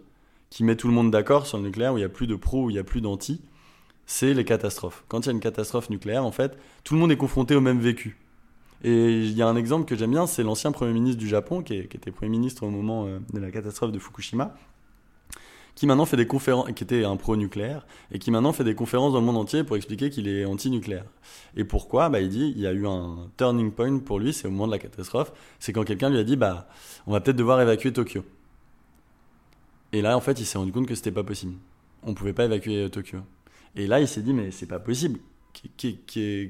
[0.49, 2.35] qui met tout le monde d'accord sur le nucléaire, où il n'y a plus de
[2.35, 3.41] pro, où il n'y a plus d'anti,
[4.05, 5.03] c'est les catastrophes.
[5.07, 7.61] Quand il y a une catastrophe nucléaire, en fait, tout le monde est confronté au
[7.61, 8.17] même vécu.
[8.83, 11.63] Et il y a un exemple que j'aime bien, c'est l'ancien Premier ministre du Japon,
[11.63, 14.55] qui était Premier ministre au moment euh, de la catastrophe de Fukushima,
[15.75, 19.13] qui maintenant fait des conférences, qui était un pro-nucléaire, et qui maintenant fait des conférences
[19.13, 21.05] dans le monde entier pour expliquer qu'il est anti-nucléaire.
[21.57, 22.09] Et pourquoi?
[22.09, 24.67] Bah, Il dit il y a eu un turning point pour lui, c'est au moment
[24.67, 26.67] de la catastrophe, c'est quand quelqu'un lui a dit bah,
[27.05, 28.23] on va peut-être devoir évacuer Tokyo.
[29.91, 31.53] Et là, en fait, il s'est rendu compte que c'était pas possible.
[32.03, 33.19] On pouvait pas évacuer euh, Tokyo.
[33.75, 35.19] Et là, il s'est dit mais c'est pas possible.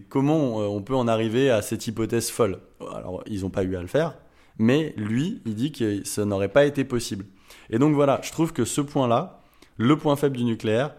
[0.09, 2.59] Comment euh, on peut en arriver à cette hypothèse folle?
[2.93, 4.17] Alors, ils n'ont pas eu à le faire,
[4.57, 7.25] mais lui, il dit que ça n'aurait pas été possible.
[7.69, 9.41] Et donc voilà, je trouve que ce point-là,
[9.77, 10.95] le point faible du nucléaire,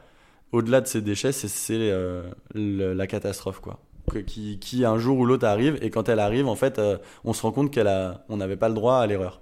[0.53, 3.81] au-delà de ses déchets, c'est euh, la catastrophe, quoi.
[4.27, 7.43] Qui, un jour ou l'autre arrive, et quand elle arrive, en fait, euh, on se
[7.43, 9.41] rend compte qu'elle a, on n'avait pas le droit à l'erreur.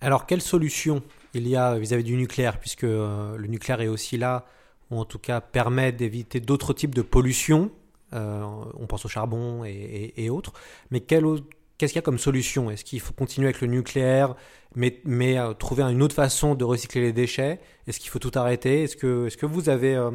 [0.00, 1.02] Alors, quelle solution
[1.34, 4.46] il y a vis-à-vis du nucléaire, puisque euh, le nucléaire est aussi là,
[4.90, 7.70] ou en tout cas permet d'éviter d'autres types de pollution
[8.12, 10.54] On pense au charbon et autres.
[10.90, 11.44] Mais quelle autre-
[11.78, 12.70] qu'est-ce qu'il y a comme solution?
[12.70, 14.34] Est-ce qu'il faut continuer avec le nucléaire,
[14.74, 17.60] mais, mais euh, trouver une autre façon de recycler les déchets?
[17.86, 18.82] Est-ce qu'il faut tout arrêter?
[18.82, 20.10] Est-ce que, est-ce que vous avez, euh,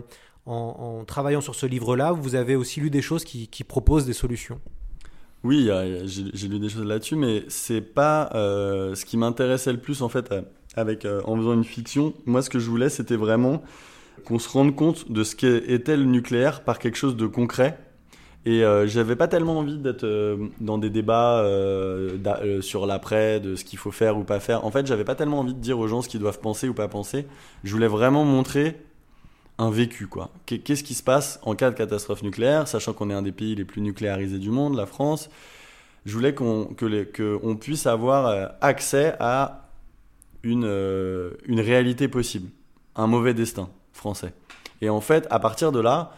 [0.46, 4.60] en, travaillant sur ce livre-là, vous avez aussi lu des choses qui, proposent des solutions?
[5.44, 5.70] Oui,
[6.06, 10.08] j'ai lu des choses là-dessus, mais c'est pas euh, ce qui m'intéressait le plus en
[10.08, 10.34] fait
[10.76, 12.14] avec en faisant une fiction.
[12.26, 13.62] Moi, ce que je voulais, c'était vraiment
[14.26, 17.78] qu'on se rende compte de ce qu'était le nucléaire par quelque chose de concret.
[18.46, 23.40] Et euh, j'avais pas tellement envie d'être euh, dans des débats euh, euh, sur l'après,
[23.40, 24.66] de ce qu'il faut faire ou pas faire.
[24.66, 26.74] En fait, j'avais pas tellement envie de dire aux gens ce qu'ils doivent penser ou
[26.74, 27.26] pas penser.
[27.64, 28.76] Je voulais vraiment montrer
[29.60, 30.30] un vécu, quoi.
[30.46, 33.32] Qu'est- Qu'est-ce qui se passe en cas de catastrophe nucléaire, sachant qu'on est un des
[33.32, 35.30] pays les plus nucléarisés du monde, la France.
[36.06, 36.76] Je voulais qu'on
[37.56, 39.70] puisse avoir accès à
[40.44, 40.66] une
[41.48, 42.50] réalité possible,
[42.98, 44.34] un mauvais destin français.
[44.82, 46.12] Et en fait, à partir de là,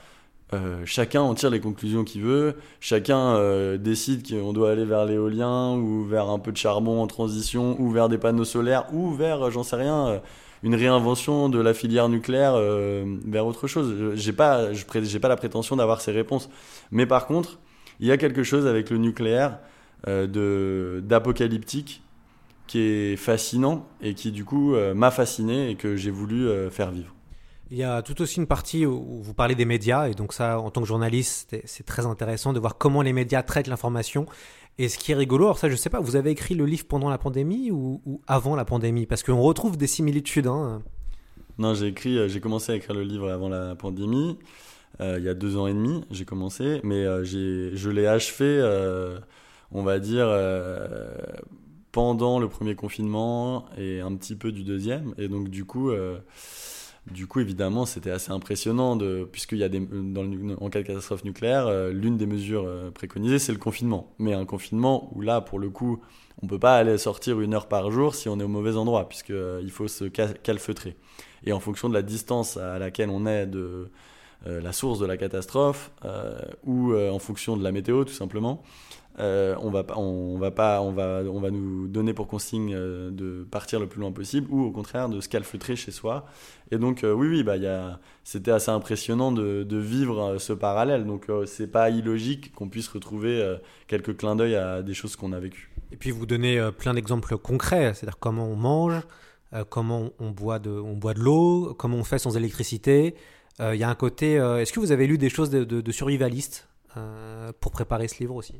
[0.53, 5.05] euh, chacun en tire les conclusions qu'il veut, chacun euh, décide qu'on doit aller vers
[5.05, 9.11] l'éolien ou vers un peu de charbon en transition ou vers des panneaux solaires ou
[9.11, 10.21] vers, euh, j'en sais rien,
[10.61, 12.55] une réinvention de la filière nucléaire
[13.25, 14.15] vers autre chose.
[14.15, 16.49] J'ai pas, j'ai pas la prétention d'avoir ces réponses,
[16.91, 17.59] mais par contre,
[17.99, 19.59] il y a quelque chose avec le nucléaire
[20.07, 22.01] d'apocalyptique
[22.65, 27.14] qui est fascinant et qui du coup m'a fasciné et que j'ai voulu faire vivre.
[27.71, 30.59] Il y a tout aussi une partie où vous parlez des médias, et donc ça,
[30.59, 34.27] en tant que journaliste, c'est très intéressant de voir comment les médias traitent l'information.
[34.77, 36.85] Et ce qui est rigolo, alors ça, je sais pas, vous avez écrit le livre
[36.85, 39.05] pendant la pandémie ou, avant la pandémie?
[39.05, 40.47] Parce qu'on retrouve des similitudes.
[40.47, 40.83] Hein.
[41.57, 44.37] Non, j'ai écrit, euh, j'ai commencé à écrire le livre avant la pandémie.
[44.99, 48.61] Euh, il y a deux ans et demi, j'ai commencé, mais euh, je l'ai achevé,
[49.71, 50.27] on va dire,
[51.91, 55.15] pendant le premier confinement et un petit peu du deuxième.
[55.17, 55.91] Et donc, du coup,
[57.11, 61.67] du coup, évidemment, c'était assez impressionnant, de, puisqu'il y a des, cas de catastrophe nucléaire,
[61.67, 64.13] euh, l'une des mesures euh, préconisées, c'est le confinement.
[64.17, 66.01] Mais un confinement où là, pour le coup,
[66.41, 68.75] on ne peut pas aller sortir une heure par jour si on est au mauvais
[68.75, 70.95] endroit, puisqu'il euh, faut se calfeutrer.
[71.43, 73.89] Et en fonction de la distance à laquelle on est de
[74.47, 75.91] la source de la catastrophe,
[76.63, 78.63] ou en fonction de la météo, tout simplement,
[79.19, 83.11] euh, on va on va pas on va on va nous donner pour consigne euh,
[83.11, 86.25] de partir le plus loin possible ou au contraire de se calfeutrer chez soi.
[86.71, 87.55] Et donc euh, oui oui bah
[88.25, 91.05] c'était assez impressionnant de, vivre ce parallèle.
[91.05, 95.39] Donc c'est pas illogique qu'on puisse retrouver quelques clins d'œil à des choses qu'on a
[95.39, 95.71] vécues.
[95.91, 99.01] Et puis vous donnez plein d'exemples concrets c'est-à-dire comment on mange
[99.69, 103.15] comment on boit de on boit de l'eau comment on fait sans électricité.
[103.59, 105.91] Il y a un côté est-ce que vous avez lu des choses de, de, de
[107.61, 108.55] pour préparer ce livre aussi?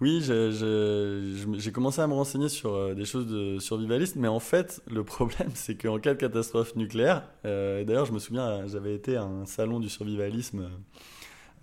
[0.00, 4.82] Oui, j'ai commencé à me renseigner sur euh, des choses de survivalistes, mais en fait,
[4.90, 9.16] le problème, c'est qu'en cas de catastrophe nucléaire, euh, d'ailleurs, je me souviens, j'avais été
[9.16, 10.68] à un salon du survivalisme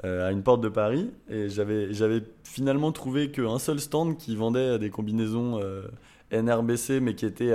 [0.06, 4.80] euh, à une porte de Paris, et j'avais finalement trouvé qu'un seul stand qui vendait
[4.80, 5.60] des combinaisons
[6.32, 7.54] NRBC, mais qui était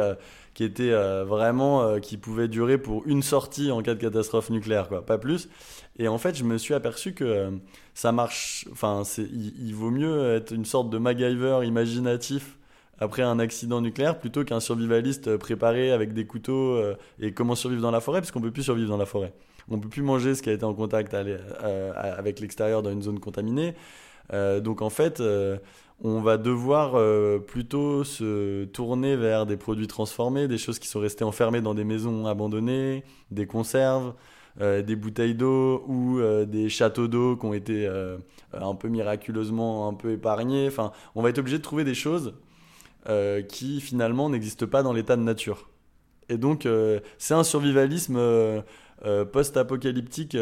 [0.57, 0.91] qui était
[1.25, 5.51] vraiment qui pouvait durer pour une sortie en cas de catastrophe nucléaire, quoi, pas plus.
[5.99, 7.51] Et en fait, je me suis aperçu que euh,
[7.95, 8.67] ça marche.
[8.71, 12.59] Enfin, il, il, vaut mieux être une sorte de MacGyver imaginatif
[12.99, 17.83] après un accident nucléaire plutôt qu'un survivaliste préparé avec des couteaux euh, et comment survivre
[17.83, 19.33] dans la forêt, parce qu'on peut plus survivre dans la forêt.
[19.71, 23.03] On peut plus manger ce qui a été en contact euh, avec l'extérieur dans une
[23.03, 23.75] zone contaminée.
[24.33, 25.23] Donc en fait,
[26.03, 27.01] on va devoir
[27.47, 31.85] plutôt se tourner vers des produits transformés, des choses qui sont restées enfermées dans des
[31.85, 34.15] maisons abandonnées, des conserves.
[34.63, 38.17] Euh, des bouteilles d'eau ou euh, des châteaux d'eau qui ont été euh,
[38.55, 40.67] un peu miraculeusement un peu épargnés.
[40.67, 42.35] Enfin, on va être obligé de trouver des choses
[43.49, 45.71] qui finalement n'existent pas dans l'état de nature.
[46.29, 46.67] Et donc,
[47.19, 48.19] c'est un survivalisme
[49.33, 50.37] post-apocalyptique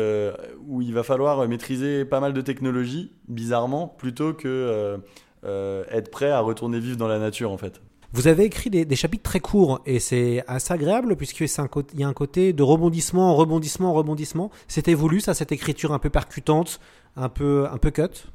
[0.67, 4.99] où il va falloir maîtriser pas mal de technologies, bizarrement, plutôt que
[5.45, 7.81] être prêt à retourner vivre dans la nature, en fait.
[8.15, 12.13] Vous avez écrit des, chapitres très courts et c'est assez agréable puisqu'il y a un
[12.13, 14.53] côté de rebondissement, rebondissement, rebondissement.
[14.69, 16.79] C'était voulu ça, cette écriture un peu percutante,
[17.17, 18.29] un peu, un peu cut?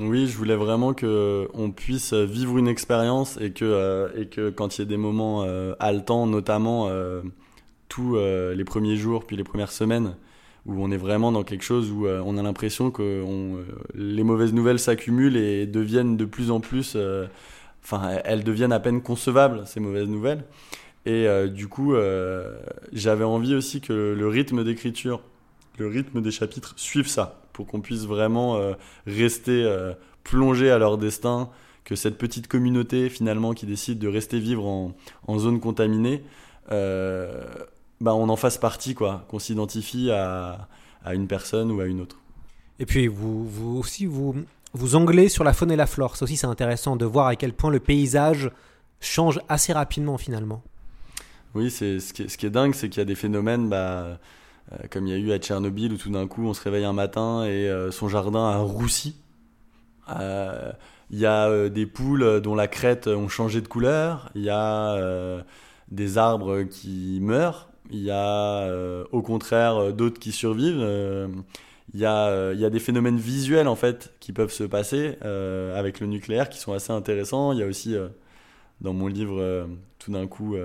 [0.00, 4.50] Oui, je voulais vraiment que on puisse vivre une expérience et que euh, et que
[4.50, 7.22] quand il y a des moments euh, haletants, notamment euh,
[7.90, 10.16] tous les premiers jours puis les premières semaines,
[10.64, 13.22] où on est vraiment dans quelque chose où on a l'impression que
[13.94, 16.96] les mauvaises nouvelles s'accumulent et deviennent de plus en plus
[17.84, 20.44] enfin, elles deviennent à peine concevables, ces mauvaises nouvelles.
[21.06, 22.58] Et euh, du coup, euh,
[22.92, 25.22] j'avais envie aussi que le rythme d'écriture,
[25.78, 28.74] le rythme des chapitres suive ça, pour qu'on puisse vraiment euh,
[29.06, 29.66] rester
[30.24, 31.50] plongé à leur destin,
[31.84, 36.22] que cette petite communauté finalement qui décide de rester vivre en zone contaminée,
[38.00, 40.68] bah, on en fasse partie, quoi, qu'on s'identifie à,
[41.04, 42.16] à une personne ou à une autre.
[42.78, 44.34] Et puis vous, vous aussi, vous,
[44.72, 46.16] vous anglez sur la faune et la flore.
[46.16, 48.50] Ça aussi, c'est intéressant de voir à quel point le paysage
[49.00, 50.62] change assez rapidement finalement.
[51.54, 53.68] Oui, c'est ce, qui est, ce qui est dingue, c'est qu'il y a des phénomènes,
[53.68, 54.18] bah,
[54.72, 56.84] euh, comme il y a eu à Tchernobyl, où tout d'un coup on se réveille
[56.84, 59.16] un matin et euh, son jardin a roussi.
[60.08, 60.72] Euh,
[61.10, 64.30] il y a des poules dont la crête ont changé de couleur.
[64.36, 65.42] Il y a
[65.90, 67.69] des arbres qui meurent.
[67.90, 68.70] Il y a
[69.12, 70.84] au contraire d'autres qui survivent
[71.94, 74.64] il y, a, euh, il y a des phénomènes visuels en fait qui peuvent se
[74.64, 77.52] passer euh, avec le nucléaire qui sont assez intéressants.
[77.52, 78.08] Il y a aussi euh,
[78.80, 80.56] dans mon livre tout d'un coup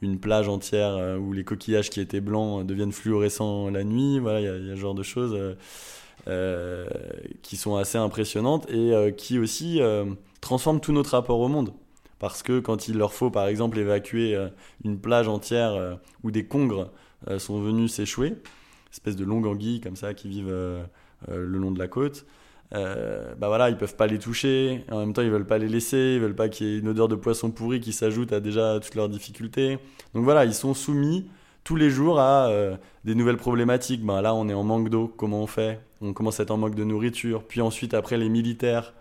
[0.00, 4.18] une plage entière où les coquillages qui étaient blancs deviennent fluorescents la nuit.
[4.18, 5.36] Voilà, il y a, il y a ce genre de choses
[7.42, 9.80] qui sont assez impressionnantes et qui aussi
[10.40, 11.74] transforment tout notre rapport au monde.
[12.24, 14.34] Parce que quand il leur faut par exemple évacuer
[14.82, 16.90] une plage entière où des congres
[17.38, 18.34] sont venus s'échouer,
[18.94, 20.82] espèces de longues anguilles comme ça qui vivent euh,
[21.28, 22.26] euh, le long de la côte.
[22.72, 24.84] Euh, bah voilà, ils peuvent pas les toucher.
[24.90, 26.14] En même temps, ils veulent pas les laisser.
[26.16, 28.78] Ils veulent pas qu'il y ait une odeur de poisson pourri qui s'ajoute à déjà
[28.80, 29.78] toutes leurs difficultés.
[30.14, 31.26] Donc voilà, ils sont soumis
[31.64, 32.50] tous les jours à
[33.04, 34.04] des nouvelles problématiques.
[34.04, 35.12] Bah là, on est en manque d'eau.
[35.16, 35.80] Comment on fait?
[36.00, 38.92] On commence à être en manque de nourriture, puis ensuite après les militaires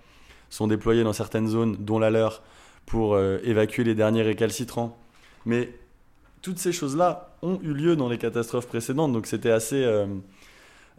[0.50, 2.44] sont déployés dans certaines zones, dont la leur,
[2.86, 4.98] pour euh, évacuer les derniers récalcitrants.
[5.46, 5.70] Mais
[6.42, 10.06] toutes ces choses-là ont eu lieu dans les catastrophes précédentes, donc c'était assez euh,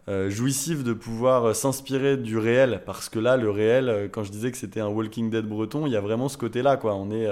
[0.07, 4.51] euh, jouissif de pouvoir s'inspirer du réel, parce que là, le réel, quand je disais
[4.51, 6.79] que c'était un Walking Dead breton, il y a vraiment ce côté-là.
[6.83, 7.27] On est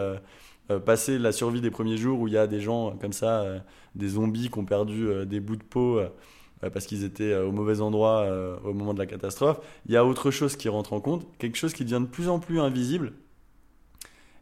[0.86, 3.46] passé la survie des premiers jours où il y a des gens comme ça,
[3.96, 6.00] des zombies qui ont perdu des bouts de peau
[6.62, 8.28] parce qu'ils étaient au mauvais endroit
[8.64, 9.60] au moment de la catastrophe.
[9.86, 12.30] Il y a autre chose qui rentre en compte, quelque chose qui devient de plus
[12.30, 13.14] en plus invisible,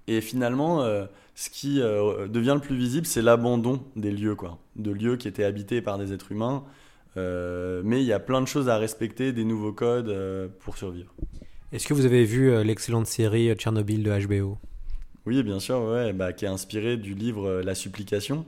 [0.07, 4.57] et finalement, euh, ce qui euh, devient le plus visible, c'est l'abandon des lieux, quoi.
[4.75, 6.63] De lieux qui étaient habités par des êtres humains.
[7.17, 10.13] Euh, mais il y a plein de choses à respecter, des nouveaux codes
[10.59, 11.13] pour survivre.
[11.71, 14.57] Est-ce que vous avez vu l'excellente série Tchernobyl de HBO
[15.25, 18.45] Oui, bien sûr, ouais, bah, qui est inspirée du livre La Supplication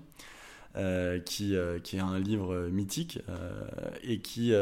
[0.75, 3.61] euh, qui, euh, qui, est un livre mythique euh,
[4.03, 4.53] et qui,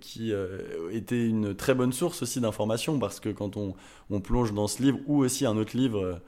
[0.00, 0.32] qui
[0.92, 3.74] était une très bonne source aussi d'informations parce que quand on,
[4.08, 6.20] on, plonge dans ce livre ou aussi un autre livre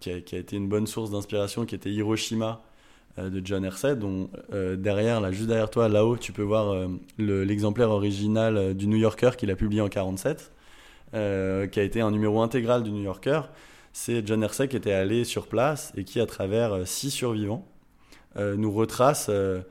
[0.00, 2.62] qui a, qui, a, été une bonne source d'inspiration qui était Hiroshima
[3.18, 4.30] de John Hersey dont
[4.78, 6.88] derrière là juste derrière toi là-haut tu peux voir
[7.18, 10.50] l'exemplaire original du New Yorker qu'il a publié en 47
[11.12, 13.42] qui a été un numéro intégral du New Yorker
[13.92, 17.66] c'est John Hersey qui était allé sur place et qui, à travers euh, six survivants,
[18.36, 19.62] euh, nous retrace euh,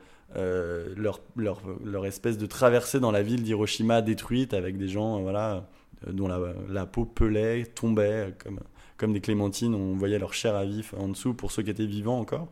[0.96, 5.68] leur, leur, leur, espèce de traversée dans la ville d'Hiroshima détruite avec des gens voilà,
[6.06, 8.60] dont la, la, peau pelait, tombait comme,
[8.96, 9.74] comme des clémentines.
[9.74, 12.48] On voyait leur chair à vif en dessous pour ceux qui étaient vivants encore.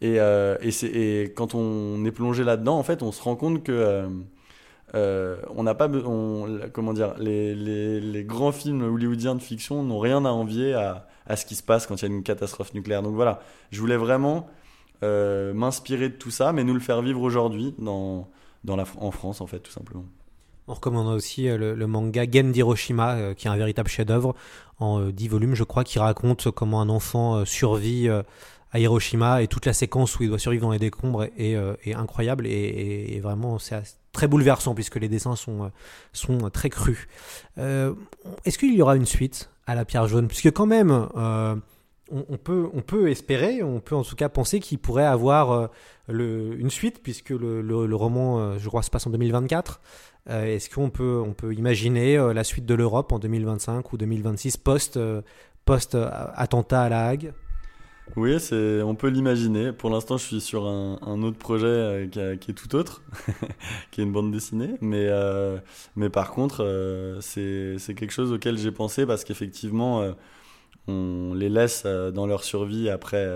[0.00, 3.72] Et, et, et quand on est plongé là-dedans, en fait, on se rend compte que
[3.72, 4.08] euh,
[4.92, 10.30] on n'a pas, on, comment dire, les, grands films hollywoodiens de fiction n'ont rien à
[10.30, 13.02] envier à, ce qui se passe quand il y a une catastrophe nucléaire.
[13.02, 14.48] Donc voilà, je voulais vraiment
[15.02, 18.28] euh, m'inspirer de tout ça, mais nous le faire vivre aujourd'hui dans,
[18.68, 20.04] en France, en fait, tout simplement.
[20.66, 24.34] On recommande aussi euh, le, manga Game d'Hiroshima, qui est un véritable chef-d'œuvre
[24.78, 28.08] en 10 volumes, je crois, qui raconte comment un enfant survit
[28.74, 32.46] à Hiroshima et toute la séquence où il doit survivre dans les décombres est, incroyable
[32.46, 33.80] et, vraiment c'est
[34.12, 35.68] très bouleversant puisque les dessins sont, euh,
[36.12, 37.06] sont très crus.
[37.58, 37.94] Euh,
[38.44, 40.26] est-ce qu'il y aura une suite à la pierre jaune?
[40.26, 41.54] Puisque quand même, euh,
[42.10, 45.70] on, peut, on peut espérer, on peut en tout cas penser qu'il pourrait avoir
[46.08, 49.80] une suite puisque le, le, roman, je crois, se passe en 2024.
[50.28, 54.98] Est-ce qu'on peut, on peut imaginer la suite de l'Europe en 2025 ou 2026 post,
[55.64, 55.96] post
[56.34, 57.32] attentat à la Hague?
[58.16, 59.72] Oui, c'est, on peut l'imaginer.
[59.72, 63.02] Pour l'instant, je suis sur un, autre projet euh, qui, est tout autre,
[63.90, 64.74] qui est une bande dessinée.
[64.80, 65.58] Mais, euh,
[65.96, 70.14] mais par contre, euh, c'est, c'est quelque chose auquel j'ai pensé parce qu'effectivement,
[70.86, 73.26] on les laisse dans leur survie après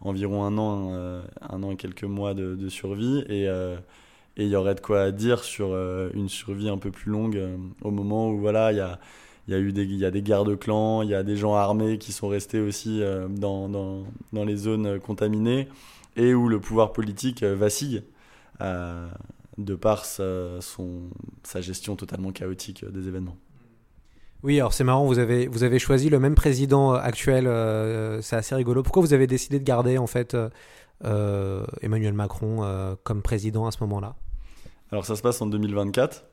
[0.00, 0.92] environ un an,
[1.40, 3.24] un an et quelques mois de, survie.
[3.28, 3.48] Et
[4.36, 5.74] il y aurait de quoi dire sur
[6.14, 7.38] une survie un peu plus longue
[7.82, 8.98] au moment où voilà, il y a
[9.48, 11.22] il y a eu des, il y a des guerres de clans, il y a
[11.22, 15.68] des gens armés qui sont restés aussi euh, dans, dans, dans, les zones contaminées
[16.16, 18.02] et où le pouvoir politique euh, vacille
[18.60, 19.08] euh,
[19.58, 21.10] de par sa, son,
[21.42, 23.36] sa gestion totalement chaotique des événements.
[24.44, 27.44] Oui, alors c'est marrant, vous avez, vous avez choisi le même président actuel,
[28.22, 28.82] c'est assez rigolo.
[28.82, 30.36] Pourquoi vous avez décidé de garder en fait
[31.80, 34.16] Emmanuel Macron comme président à ce moment-là?
[34.90, 36.24] Alors ça se passe en 2024.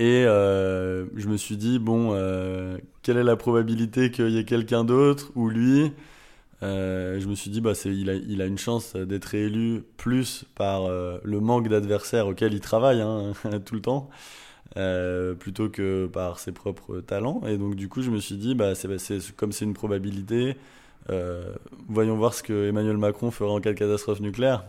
[0.00, 4.46] Et euh, je me suis dit, bon, euh, quelle est la probabilité qu'il y ait
[4.46, 5.92] quelqu'un d'autre ou lui?
[6.62, 10.44] Euh, Je me suis dit, bah, il, a, il a une chance d'être élu plus
[10.56, 13.32] par le manque d'adversaires auquel il travaille hein,
[13.66, 14.10] tout le temps,
[15.40, 17.42] plutôt que par ses propres talents.
[17.46, 18.88] Et donc, du coup, je me suis dit, bah, c'est,
[19.36, 20.56] comme c'est une probabilité,
[21.88, 24.64] voyons voir ce que Emmanuel Macron fera en cas de catastrophe nucléaire.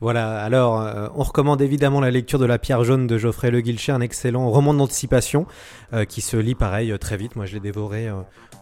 [0.00, 3.60] Voilà, alors euh, on recommande évidemment la lecture de La Pierre jaune de Geoffrey Le
[3.60, 5.46] Guilcher, un excellent roman d'anticipation
[5.92, 7.36] euh, qui se lit pareil euh, très vite.
[7.36, 8.08] Moi je l'ai dévoré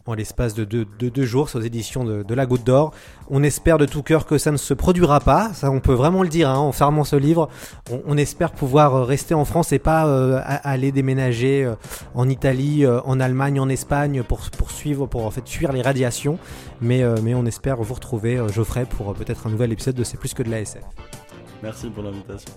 [0.06, 2.92] en l'espace de deux, jours, c'est aux éditions de, La Goutte d'Or.
[3.30, 6.22] On espère de tout cœur que ça ne se produira pas, ça on peut vraiment
[6.22, 7.48] le dire hein, en fermant ce livre.
[8.06, 11.74] On, espère pouvoir euh, rester en France et pas euh, aller déménager euh,
[12.14, 16.38] en Italie, en Allemagne, en Espagne pour, suivre, pour en fait fuir les radiations.
[16.80, 20.34] Mais, mais on espère vous retrouver, Geoffrey, pour peut-être un nouvel épisode de C'est plus
[20.34, 20.82] que de la SF.
[21.62, 22.52] Merci pour l'invitation.